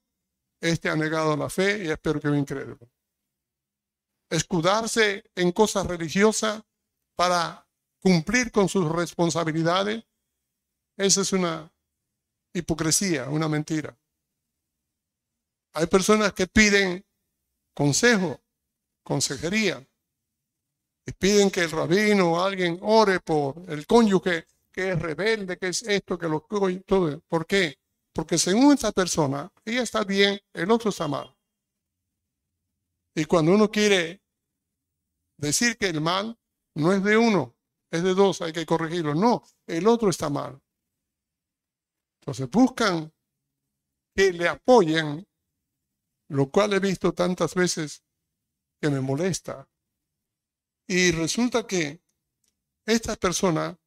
[0.59, 2.79] este ha negado la fe y espero que un incrédulo.
[4.27, 6.63] Escudarse en cosas religiosas
[7.15, 7.63] para
[7.99, 10.03] cumplir con sus responsabilidades,
[10.97, 11.71] esa es una
[12.53, 13.95] hipocresía, una mentira.
[15.73, 17.05] Hay personas que piden
[17.73, 18.41] consejo,
[19.03, 19.85] consejería,
[21.05, 25.69] y piden que el rabino o alguien ore por el cónyuge que es rebelde, que
[25.69, 26.45] es esto, que lo
[26.85, 27.19] todo.
[27.27, 27.79] ¿Por qué?
[28.13, 31.35] Porque según esta persona, ella está bien, el otro está mal.
[33.15, 34.21] Y cuando uno quiere
[35.37, 36.37] decir que el mal
[36.75, 37.55] no es de uno,
[37.91, 39.15] es de dos, hay que corregirlo.
[39.15, 40.61] No, el otro está mal.
[42.21, 43.11] Entonces buscan
[44.15, 45.25] que le apoyen,
[46.29, 48.03] lo cual he visto tantas veces
[48.79, 49.67] que me molesta.
[50.87, 52.01] Y resulta que
[52.85, 53.77] estas personas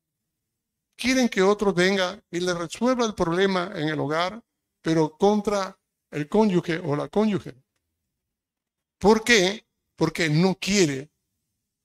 [0.96, 4.42] quieren que otro venga y le resuelva el problema en el hogar,
[4.80, 5.78] pero contra
[6.10, 7.54] el cónyuge o la cónyuge.
[8.98, 9.66] ¿Por qué?
[9.96, 11.10] Porque no quiere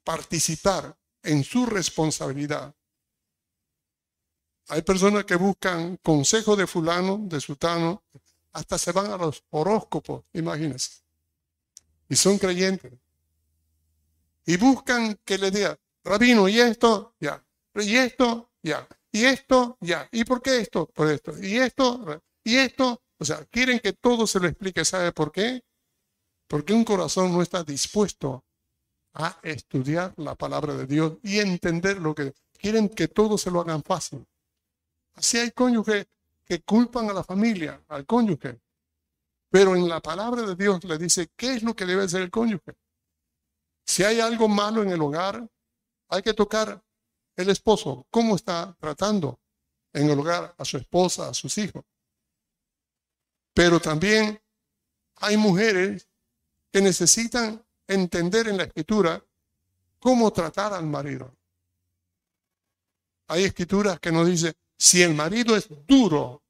[0.04, 2.76] participar en su responsabilidad.
[4.70, 8.04] Hay personas que buscan consejo de fulano, de sutano,
[8.58, 11.04] hasta se van a los horóscopos, imagínense.
[12.10, 12.92] Y son creyentes.
[14.48, 17.14] Y buscan que le diga, rabino, ¿y esto?
[17.20, 17.46] Ya.
[17.76, 18.50] ¿Y esto?
[18.64, 18.88] Ya.
[19.12, 19.78] ¿Y esto?
[19.80, 20.10] Ya.
[20.12, 20.88] ¿Y por qué esto?
[20.88, 21.38] Por esto.
[21.40, 22.24] ¿Y esto?
[22.44, 23.04] ¿Y esto?
[23.20, 24.84] O sea, quieren que todo se lo explique.
[24.84, 25.64] ¿Sabe por qué?
[26.48, 28.44] Porque un corazón no está dispuesto
[29.14, 33.62] a estudiar la palabra de Dios y entender lo que quieren que todo se lo
[33.62, 34.26] hagan fácil.
[35.14, 36.08] Así hay cónyuges
[36.48, 38.60] que culpan a la familia, al cónyuge.
[39.50, 42.32] Pero en la palabra de Dios le dice qué es lo que debe ser el
[42.32, 42.76] cónyuge.
[43.86, 45.48] Si hay algo malo en el hogar,
[46.10, 46.84] hay que tocar
[47.36, 49.40] el esposo, cómo está tratando
[49.94, 51.84] en el hogar a su esposa, a sus hijos.
[53.54, 54.42] Pero también
[55.16, 56.08] hay mujeres
[56.72, 59.24] que necesitan entender en la escritura
[60.00, 61.36] cómo tratar al marido.
[63.28, 66.44] Hay escrituras que nos dicen, si el marido es duro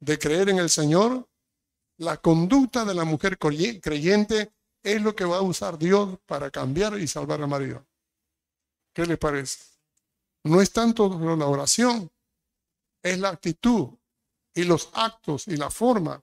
[0.00, 1.28] de creer en el Señor,
[1.98, 4.52] la conducta de la mujer creyente
[4.82, 7.86] es lo que va a usar Dios para cambiar y salvar al marido.
[8.92, 9.76] ¿Qué le parece?
[10.46, 12.10] no es tanto la oración,
[13.02, 13.88] es la actitud
[14.54, 16.22] y los actos y la forma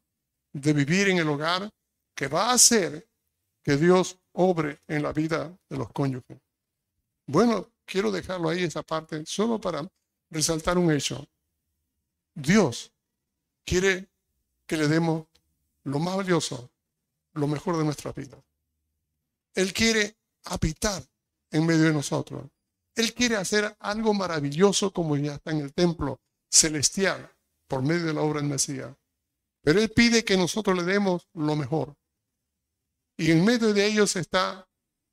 [0.54, 1.70] de vivir en el hogar
[2.16, 3.08] que va a hacer
[3.64, 6.40] que Dios obre en la vida de los cónyuges.
[7.28, 9.88] Bueno, quiero dejarlo ahí esa parte solo para
[10.30, 11.26] resaltar un hecho.
[12.36, 12.92] Dios
[13.66, 14.10] quiere
[14.66, 15.28] que le demos
[15.84, 16.72] lo más valioso,
[17.34, 18.44] lo mejor de nuestra vida.
[19.54, 21.04] Él quiere habitar
[21.52, 22.50] en medio de nosotros.
[22.96, 27.32] Él quiere hacer algo maravilloso como ya está en el templo celestial
[27.68, 28.96] por medio de la obra del Mesías.
[29.62, 31.96] Pero Él pide que nosotros le demos lo mejor.
[33.18, 34.68] Y en medio de ellos está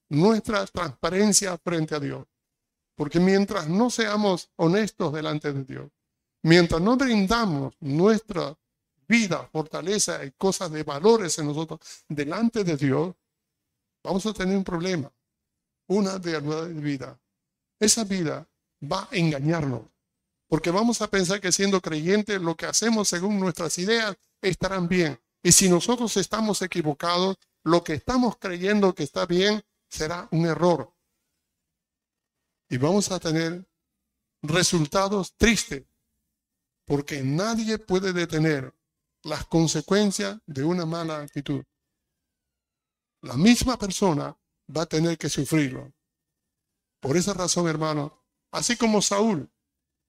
[0.09, 2.27] nuestra transparencia frente a Dios.
[2.97, 5.91] Porque mientras no seamos honestos delante de Dios,
[6.43, 8.57] mientras no brindamos nuestra
[9.09, 13.15] vida, fortaleza y cosas de valores en nosotros delante de Dios,
[14.03, 15.13] vamos a tener un problema,
[15.89, 16.41] una de
[16.75, 17.19] vida
[17.81, 18.47] esa vida
[18.81, 19.83] va a engañarnos.
[20.47, 25.19] Porque vamos a pensar que siendo creyentes lo que hacemos según nuestras ideas estarán bien.
[25.43, 30.93] Y si nosotros estamos equivocados, lo que estamos creyendo que está bien será un error.
[32.69, 33.65] Y vamos a tener
[34.43, 35.85] resultados tristes.
[36.91, 38.75] Porque nadie puede detener
[39.23, 41.63] las consecuencias de una mala actitud.
[43.23, 44.37] La misma persona
[44.77, 45.93] va a tener que sufrirlo.
[46.99, 48.21] Por esa razón, hermano,
[48.51, 49.49] así como Saúl,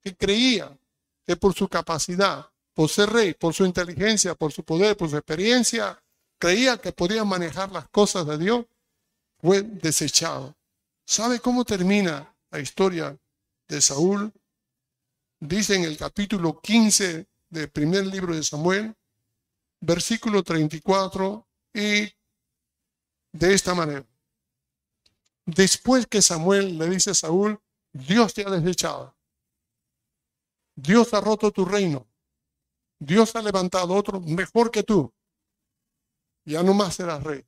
[0.02, 0.76] que creía
[1.24, 5.18] que por su capacidad, por ser rey, por su inteligencia, por su poder, por su
[5.18, 6.04] experiencia,
[6.40, 8.66] creía que podía manejar las cosas de Dios,
[9.38, 10.56] fue desechado.
[11.06, 13.16] ¿Sabe cómo termina la historia
[13.68, 14.34] de Saúl?
[15.42, 18.96] Dice en el capítulo 15 del primer libro de Samuel,
[19.80, 22.14] versículo 34, y
[23.32, 24.06] de esta manera.
[25.48, 27.60] después que Samuel le dice a Saúl,
[27.92, 29.16] Dios te ha desechado.
[30.76, 32.08] Dios ha roto tu reino.
[33.00, 35.12] Dios ha levantado otro mejor que tú.
[36.46, 37.44] Ya no más serás rey.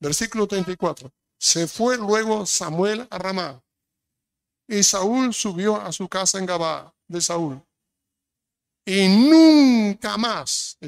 [0.00, 1.12] Versículo 34.
[1.36, 3.62] Se fue luego Samuel a Ramá.
[4.72, 7.62] Y Saúl subió a su casa en Gabá de Saúl.
[8.86, 10.78] Y nunca más,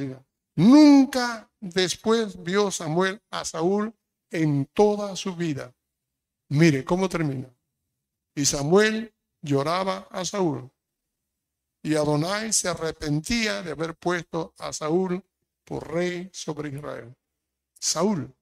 [0.57, 3.95] nunca después vio Samuel a Saúl
[4.31, 5.75] en toda su vida.
[6.49, 7.55] Mire cómo termina.
[8.35, 10.71] Y Samuel lloraba a Saúl.
[11.83, 15.23] Y Adonai se arrepentía de haber puesto a Saúl
[15.63, 17.15] por rey sobre Israel.
[17.79, 18.35] Saúl,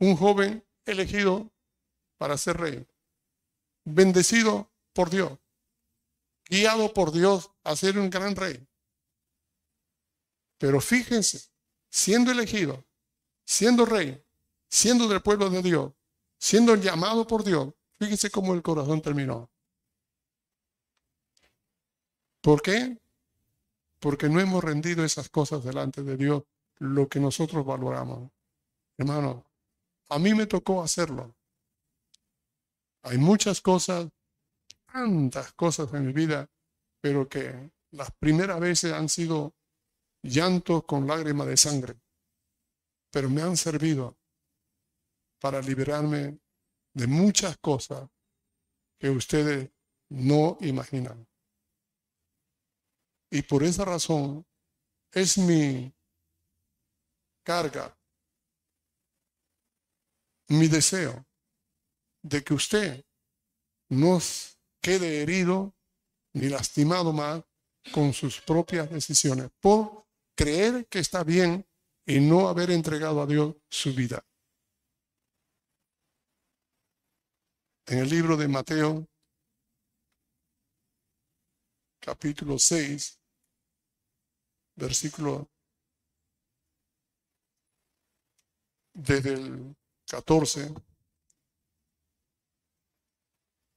[0.00, 1.52] un joven elegido
[2.18, 2.84] para ser rey,
[3.86, 5.38] bendecido por Dios,
[6.48, 8.66] guiado por Dios a ser un gran rey.
[10.58, 11.48] Pero fíjense,
[11.88, 12.84] siendo elegido,
[13.44, 14.22] siendo rey,
[14.68, 15.92] siendo del pueblo de Dios,
[16.36, 19.50] siendo llamado por Dios, fíjense cómo el corazón terminó.
[22.40, 22.98] ¿Por qué?
[24.00, 26.42] Porque no hemos rendido esas cosas delante de Dios,
[26.78, 28.30] lo que nosotros valoramos.
[28.98, 29.44] Hermano,
[30.08, 31.34] a mí me tocó hacerlo.
[33.06, 34.08] Hay muchas cosas,
[34.92, 36.50] tantas cosas en mi vida,
[37.00, 39.54] pero que las primeras veces han sido
[40.22, 42.00] llantos con lágrimas de sangre,
[43.12, 44.18] pero me han servido
[45.40, 46.40] para liberarme
[46.94, 48.10] de muchas cosas
[48.98, 49.70] que ustedes
[50.08, 51.28] no imaginan.
[53.30, 54.44] Y por esa razón
[55.12, 55.94] es mi
[57.44, 57.96] carga,
[60.48, 61.25] mi deseo
[62.28, 63.04] de que usted
[63.88, 64.18] no
[64.80, 65.74] quede herido
[66.32, 67.42] ni lastimado más
[67.92, 71.64] con sus propias decisiones por creer que está bien
[72.04, 74.24] y no haber entregado a Dios su vida.
[77.86, 79.06] En el libro de Mateo,
[82.00, 83.20] capítulo 6,
[84.74, 85.48] versículo
[88.92, 89.76] desde el
[90.08, 90.74] 14,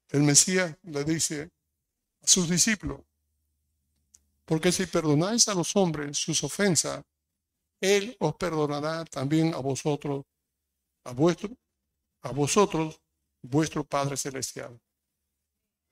[0.09, 1.51] el Mesías le dice
[2.21, 3.01] a sus discípulos,
[4.45, 7.03] porque si perdonáis a los hombres sus ofensas,
[7.79, 10.25] Él os perdonará también a vosotros,
[11.03, 11.49] a vuestro,
[12.21, 12.99] a vosotros,
[13.41, 14.79] vuestro Padre Celestial.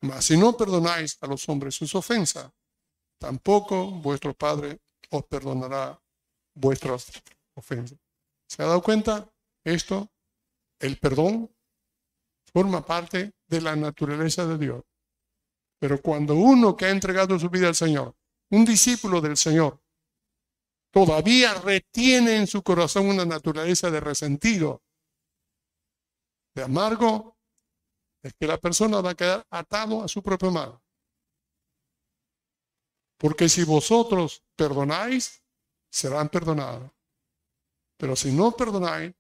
[0.02, 2.52] Mas si no perdonáis a los hombres sus ofensas,
[3.20, 4.80] tampoco vuestro Padre
[5.12, 6.00] os perdonará
[6.56, 7.12] vuestras
[7.54, 8.00] ofensas.
[8.48, 9.32] ¿Se ha dado cuenta?
[9.64, 10.10] Esto,
[10.80, 11.52] el perdón,
[12.52, 14.84] forma parte de la naturaleza de Dios.
[15.80, 18.16] Pero cuando uno que ha entregado su vida al Señor,
[18.50, 19.80] un discípulo del Señor,
[20.92, 24.82] todavía retiene en su corazón una naturaleza de resentido,
[26.56, 27.38] de amargo,
[28.24, 30.82] es que la persona va a quedar atado a su propio mal.
[33.18, 35.44] Porque si vosotros perdonáis,
[35.90, 36.92] serán perdonados.
[37.98, 39.16] Pero si no perdonáis,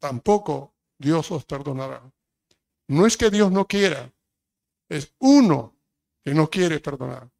[0.00, 2.02] tampoco Dios os perdonará.
[2.88, 4.12] No es que Dios no quiera,
[4.88, 5.74] es uno
[6.24, 7.30] que no quiere perdonar.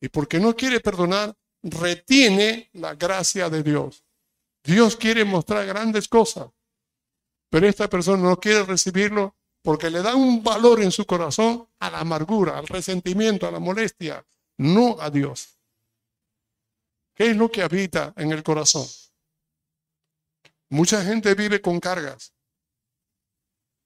[0.00, 4.04] Y porque no quiere perdonar, retiene la gracia de Dios.
[4.64, 6.50] Dios quiere mostrar grandes cosas,
[7.50, 11.90] pero esta persona no quiere recibirlo porque le da un valor en su corazón a
[11.90, 14.24] la amargura, al resentimiento, a la molestia,
[14.58, 15.58] no a Dios.
[17.14, 18.86] ¿Qué es lo que habita en el corazón?
[20.70, 22.32] Mucha gente vive con cargas.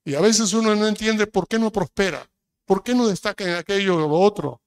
[0.07, 2.31] Y a veces uno no entiende por qué no prospera,
[2.65, 4.63] por qué no destaca en aquello o lo otro,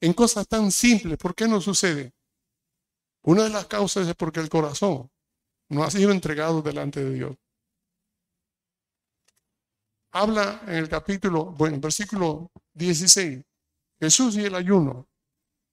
[0.00, 2.12] en cosas tan simples, ¿por qué no sucede?
[3.24, 5.10] Una de las causas es porque el corazón
[5.68, 7.36] no ha sido entregado delante de Dios.
[10.12, 13.42] Habla en el capítulo, bueno, versículo 16,
[13.98, 15.08] Jesús y el ayuno.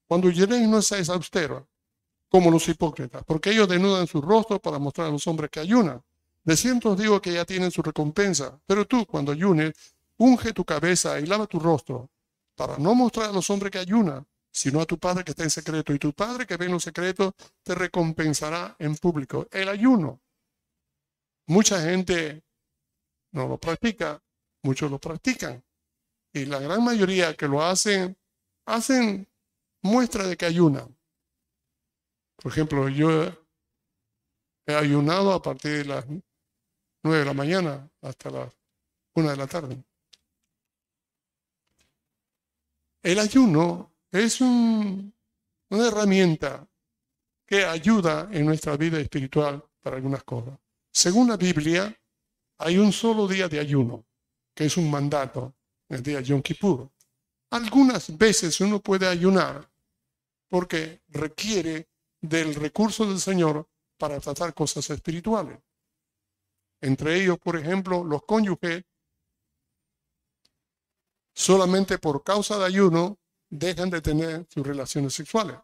[0.08, 1.62] Cuando llenéis no seáis austeros,
[2.28, 6.02] como los hipócritas, porque ellos denudan su rostro para mostrar a los hombres que ayunan.
[6.44, 9.74] De cierto os digo que ya tienen su recompensa, pero tú cuando ayunes,
[10.16, 12.10] unge tu cabeza y lava tu rostro,
[12.56, 15.50] para no mostrar a los hombres que ayunan, sino a tu Padre que está en
[15.50, 17.32] secreto, y tu Padre que ve en los secretos
[17.62, 19.46] te recompensará en público.
[19.50, 20.20] El ayuno.
[21.46, 22.42] Mucha gente
[23.32, 24.22] no lo practica,
[24.62, 25.64] muchos lo practican,
[26.32, 28.16] y la gran mayoría que lo hacen,
[28.66, 29.28] hacen
[29.82, 30.96] muestra de que ayunan.
[32.36, 33.32] Por ejemplo, yo
[34.66, 36.04] he ayunado a partir de las
[37.02, 38.52] nueve de la mañana hasta las
[39.14, 39.82] una de la tarde.
[43.02, 45.12] El ayuno es una
[45.70, 46.66] herramienta
[47.44, 50.58] que ayuda en nuestra vida espiritual para algunas cosas.
[50.90, 51.94] Según la Biblia,
[52.58, 54.06] hay un solo día de ayuno,
[54.54, 55.54] que es un mandato,
[55.88, 56.88] el día Yom Kippur.
[57.50, 59.68] Algunas veces uno puede ayunar
[60.48, 61.88] porque requiere
[62.20, 65.58] del recurso del Señor para tratar cosas espirituales.
[66.82, 68.84] Entre ellos, por ejemplo, los cónyuges
[71.34, 73.18] solamente por causa de ayuno
[73.48, 75.56] dejan de tener sus relaciones sexuales.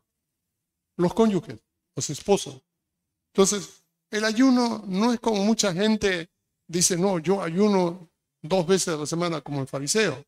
[0.97, 1.61] Los cónyuges,
[1.95, 2.63] los esposos.
[3.33, 6.31] Entonces, el ayuno no es como mucha gente
[6.67, 8.11] dice, no, yo ayuno
[8.41, 10.25] dos veces a la semana como el fariseo.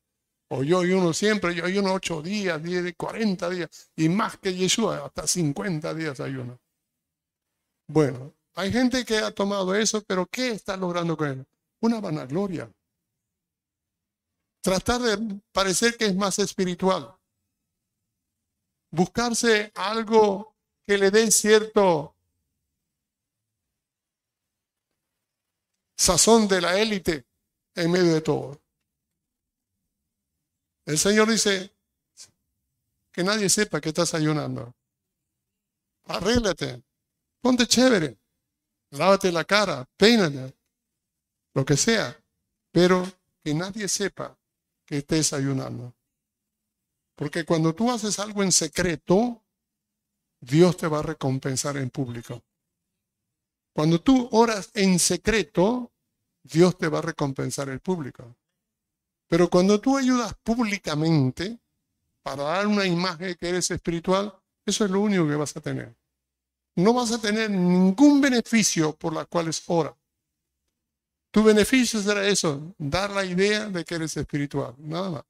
[0.49, 5.07] O yo ayuno siempre, yo ayuno ocho días, diez, cuarenta días, y más que Yeshua,
[5.07, 6.59] hasta cincuenta días ayuno.
[7.87, 11.47] Bueno, hay gente que ha tomado eso, pero ¿qué está logrando con él?
[11.81, 12.71] Una vanagloria.
[14.61, 17.17] Tratar de parecer que es más espiritual.
[18.91, 20.55] Buscarse algo
[20.87, 22.15] que le dé cierto
[25.97, 27.25] sazón de la élite
[27.77, 28.61] en medio de todo.
[30.85, 31.75] El Señor dice
[33.11, 34.75] que nadie sepa que estás ayunando.
[36.05, 36.83] Arréglate,
[37.41, 38.20] ponte chévere,
[38.91, 40.55] lávate la cara, peínate,
[41.55, 42.17] lo que sea,
[42.73, 43.05] pero
[43.43, 44.39] que nadie sepa
[44.87, 45.95] que estés ayunando.
[47.15, 49.43] Porque cuando tú haces algo en secreto,
[50.41, 52.43] Dios te va a recompensar en público.
[53.75, 55.93] Cuando tú oras en secreto,
[56.43, 58.37] Dios te va a recompensar en público.
[59.29, 61.61] Pero cuando tú ayudas públicamente
[62.23, 64.35] para dar una imagen que eres espiritual,
[64.67, 65.95] eso es lo único que vas a tener.
[66.83, 69.97] No vas a tener ningún beneficio por la cual es ora.
[71.31, 75.25] Tu beneficio será eso, dar la idea de que eres espiritual, nada más.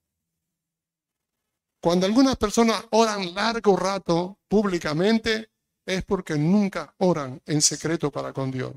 [1.83, 5.51] Cuando algunas personas oran largo rato públicamente,
[5.85, 8.73] es porque nunca oran en secreto para con Dios.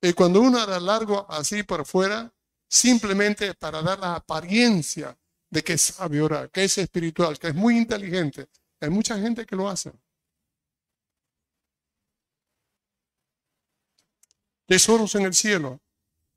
[0.00, 2.32] Y cuando uno ora largo así por fuera,
[2.68, 5.16] simplemente para dar la apariencia
[5.50, 8.48] de que sabe orar, que es espiritual, que es muy inteligente.
[8.80, 9.92] Hay mucha gente que lo hace.
[14.66, 15.80] Tesoros en el cielo,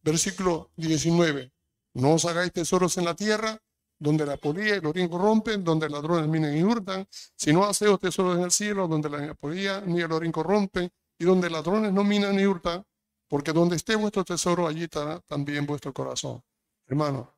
[0.02, 1.54] versículo 19.
[1.94, 3.62] No os hagáis tesoros en la tierra,
[4.00, 8.38] donde la polilla y el orín corrompen, donde ladrones minan y hurtan, sino haceos tesoros
[8.38, 12.36] en el cielo, donde la polilla ni el orín corrompen, y donde ladrones no minan
[12.36, 12.86] ni hurtan,
[13.28, 16.44] porque donde esté vuestro tesoro, allí estará también vuestro corazón.
[16.86, 17.34] Hermano,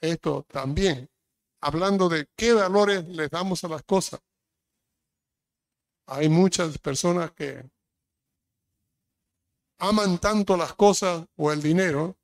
[0.00, 1.08] esto también,
[1.60, 4.20] hablando de qué valores les damos a las cosas.
[6.06, 7.70] Hay muchas personas que
[9.80, 12.16] aman tanto las cosas o el dinero,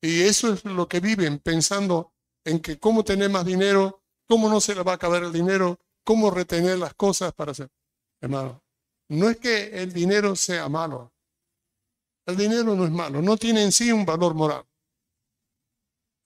[0.00, 2.12] y eso es lo que viven, pensando
[2.44, 5.78] en que cómo tener más dinero, cómo no se le va a acabar el dinero,
[6.04, 7.70] cómo retener las cosas para hacer.
[8.20, 8.62] Hermano,
[9.08, 11.12] no es que el dinero sea malo,
[12.26, 14.64] el dinero no es malo, no tiene en sí un valor moral.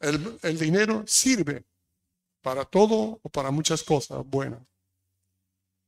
[0.01, 1.64] El, dinero sirve
[2.41, 4.61] para todo o para muchas cosas buenas.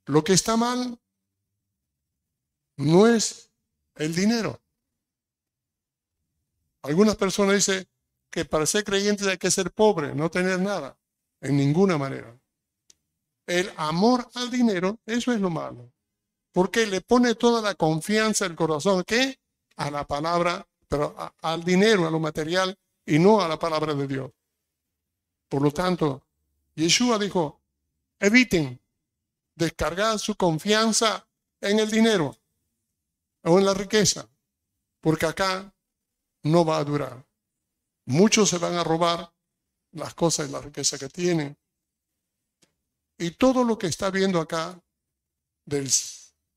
[0.07, 1.01] Lo que está mal
[2.77, 3.51] no es
[3.97, 4.61] el dinero.
[6.83, 7.89] Algunas personas dicen
[8.31, 10.99] que para ser creyente hay que ser pobre, no tener nada,
[11.41, 12.39] en ninguna manera.
[13.47, 15.93] El amor al dinero, eso es lo malo.
[16.53, 19.05] Porque le pone toda la confianza el corazón.
[19.07, 19.39] ¿Qué?
[19.77, 22.77] a la palabra, pero al dinero, a lo material,
[23.07, 24.31] y no a la palabra de Dios.
[25.49, 26.27] Por lo tanto,
[26.75, 27.61] Yeshua dijo,
[28.19, 28.81] eviten
[29.55, 31.27] descargar su confianza
[31.61, 32.37] en el dinero
[33.45, 34.29] en la riqueza,
[35.01, 35.73] porque acá
[36.43, 37.25] no va a durar.
[38.07, 39.33] Muchos se van a robar
[39.93, 41.57] las cosas y la riqueza que tienen.
[43.19, 44.79] Y todo lo que está viendo acá
[45.65, 45.91] del,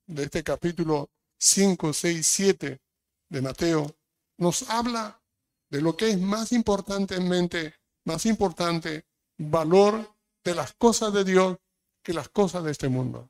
[0.07, 2.81] de este capítulo 5, 6, 7
[3.29, 3.95] de Mateo
[4.37, 5.21] nos habla
[5.69, 9.05] de lo que es más importante en mente, más importante,
[9.37, 11.57] valor de las cosas de Dios
[12.01, 13.29] que las cosas de este mundo.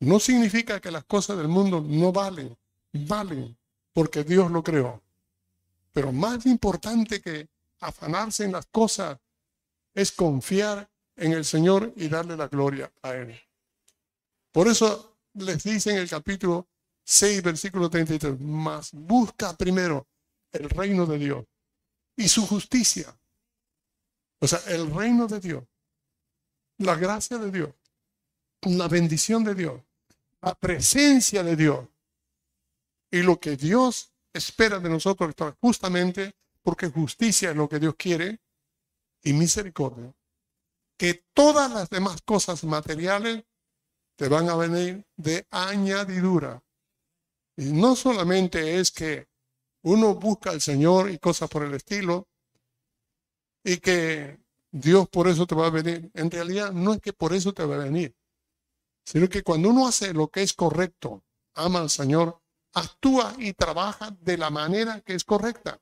[0.00, 2.56] No significa que las cosas del mundo no valen,
[2.92, 3.56] valen,
[3.92, 5.02] porque Dios lo creó.
[5.92, 7.48] Pero más importante que
[7.80, 9.18] afanarse en las cosas
[9.94, 13.40] es confiar en el Señor y darle la gloria a Él.
[14.50, 16.68] Por eso les dice en el capítulo
[17.04, 20.06] 6, versículo 33, más busca primero
[20.52, 21.44] el reino de Dios
[22.16, 23.16] y su justicia.
[24.40, 25.64] O sea, el reino de Dios,
[26.78, 27.70] la gracia de Dios,
[28.66, 29.80] la bendición de Dios,
[30.40, 31.86] la presencia de Dios
[33.10, 38.40] y lo que Dios espera de nosotros justamente porque justicia es lo que Dios quiere
[39.22, 40.14] y misericordia.
[40.96, 43.44] Que todas las demás cosas materiales
[44.16, 46.62] te van a venir de añadidura
[47.56, 49.28] y no solamente es que
[49.82, 52.26] uno busca al Señor y cosas por el estilo,
[53.62, 54.38] y que
[54.70, 56.10] Dios por eso te va a venir.
[56.14, 58.14] En realidad no es que por eso te va a venir,
[59.04, 61.22] sino que cuando uno hace lo que es correcto,
[61.54, 62.40] ama al Señor,
[62.72, 65.80] actúa y trabaja de la manera que es correcta.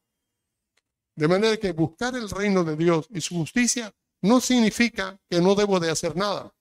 [1.15, 5.55] De manera que buscar el reino de Dios y su justicia no significa que no
[5.55, 6.55] debo de hacer nada,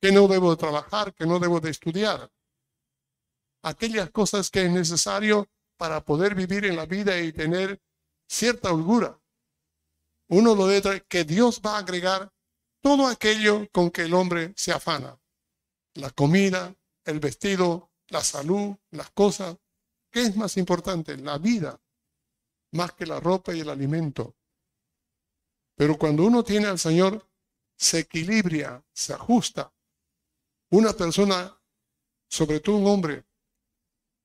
[0.00, 2.30] que no debo de trabajar, que no debo de estudiar.
[3.62, 7.80] Aquellas cosas que es necesario para poder vivir en la vida y tener
[8.28, 9.20] cierta holgura.
[10.28, 12.32] Uno lo debe que Dios va a agregar
[12.80, 15.18] todo aquello con que el hombre se afana.
[15.94, 19.56] La comida, el vestido, la salud, las cosas.
[20.10, 21.16] ¿Qué es más importante?
[21.16, 21.80] La vida,
[22.72, 24.36] más que la ropa y el alimento.
[25.76, 27.26] Pero cuando uno tiene al Señor,
[27.76, 29.72] se equilibra, se ajusta.
[30.70, 31.58] Una persona,
[32.28, 33.24] sobre todo un hombre,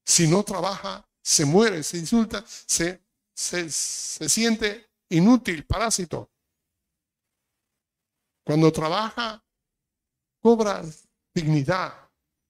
[0.06, 3.02] si no trabaja, se muere, se insulta, se,
[3.34, 6.30] se, siente inútil, parásito.
[8.44, 9.44] Cuando trabaja,
[10.40, 10.84] cobra
[11.36, 11.94] dignidad,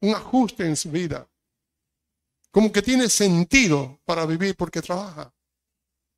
[0.02, 1.28] un ajuste en su vida.
[2.52, 5.34] Como que tiene sentido para vivir porque trabaja.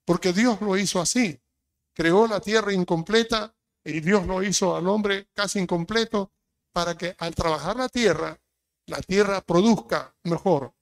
[0.06, 1.39] Porque Dios lo hizo así.
[1.95, 6.31] Creó la tierra incompleta y Dios lo hizo al hombre casi incompleto
[6.72, 8.39] para que al trabajar la tierra,
[8.85, 10.76] la tierra produzca mejor.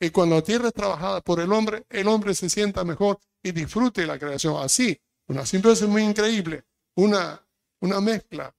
[0.00, 3.52] Y cuando la tierra es trabajada por el hombre, el hombre se sienta mejor y
[3.52, 4.56] disfrute la creación.
[4.56, 4.98] Así,
[5.28, 6.64] una simple muy increíble,
[6.96, 7.46] una,
[7.80, 8.52] una mezcla.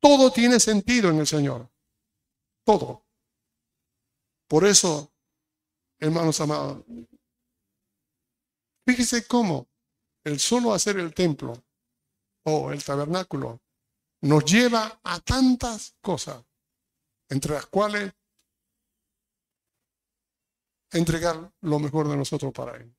[0.00, 1.69] Todo tiene sentido en el Señor.
[2.64, 3.04] Todo.
[4.48, 5.12] Por eso,
[5.98, 6.84] hermanos amados,
[8.86, 9.68] fíjese cómo
[10.24, 11.64] el solo hacer el templo
[12.44, 13.60] o el tabernáculo
[14.22, 16.44] nos lleva a tantas cosas,
[17.28, 18.12] entre las cuales
[20.92, 22.94] entregar lo mejor de nosotros para Él.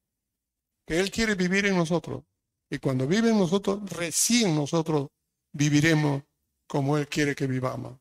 [0.87, 2.23] Que Él quiere vivir en nosotros.
[2.69, 5.09] Y cuando vive en nosotros, recién nosotros
[5.51, 6.23] viviremos
[6.67, 7.99] como Él quiere que vivamos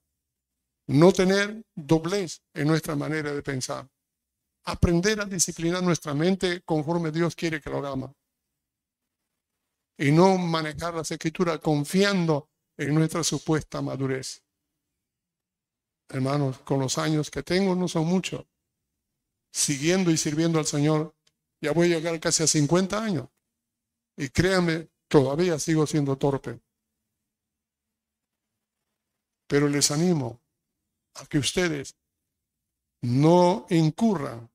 [0.90, 3.88] no tener doblez en nuestra manera de pensar,
[4.64, 8.10] aprender a disciplinar nuestra mente conforme Dios quiere que lo hagamos
[9.96, 14.42] y no manejar las escrituras confiando en nuestra supuesta madurez.
[16.08, 18.44] Hermanos, con los años que tengo no son muchos,
[19.52, 21.14] siguiendo y sirviendo al Señor,
[21.60, 23.28] ya voy a llegar casi a 50 años.
[24.16, 26.58] Y créanme, todavía sigo siendo torpe.
[29.46, 30.40] Pero les animo
[31.14, 31.96] a que ustedes
[33.02, 34.50] no incurran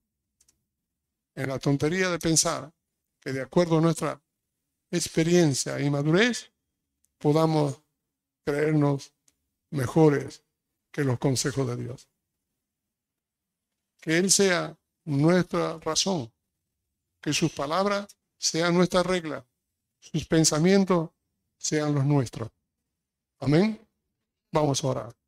[1.36, 2.72] en la tontería de pensar
[3.20, 4.22] que de acuerdo a nuestra
[4.92, 6.52] experiencia y madurez
[7.18, 7.82] podamos
[8.46, 9.12] creernos
[9.72, 10.44] mejores
[10.92, 12.08] que los consejos de Dios.
[14.00, 16.32] Que Él sea nuestra razón,
[17.22, 19.46] que sus palabras sean nuestra regla,
[20.00, 21.10] sus pensamientos
[21.58, 22.52] sean los nuestros.
[23.40, 23.80] Amén.
[24.52, 25.25] Vamos a orar.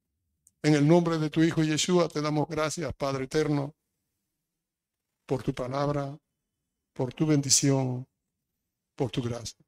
[0.64, 3.76] En el nombre de tu Hijo Yeshua te damos gracias, Padre eterno,
[5.26, 6.18] por tu palabra,
[6.94, 8.08] por tu bendición,
[8.96, 9.64] por tu gracia.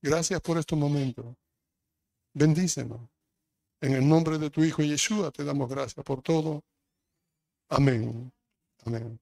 [0.00, 1.36] Gracias por estos momentos.
[2.32, 3.08] Bendícenos.
[3.80, 6.64] En el nombre de tu Hijo Yeshua te damos gracias por todo.
[7.68, 8.32] Amén.
[8.84, 9.20] Amén.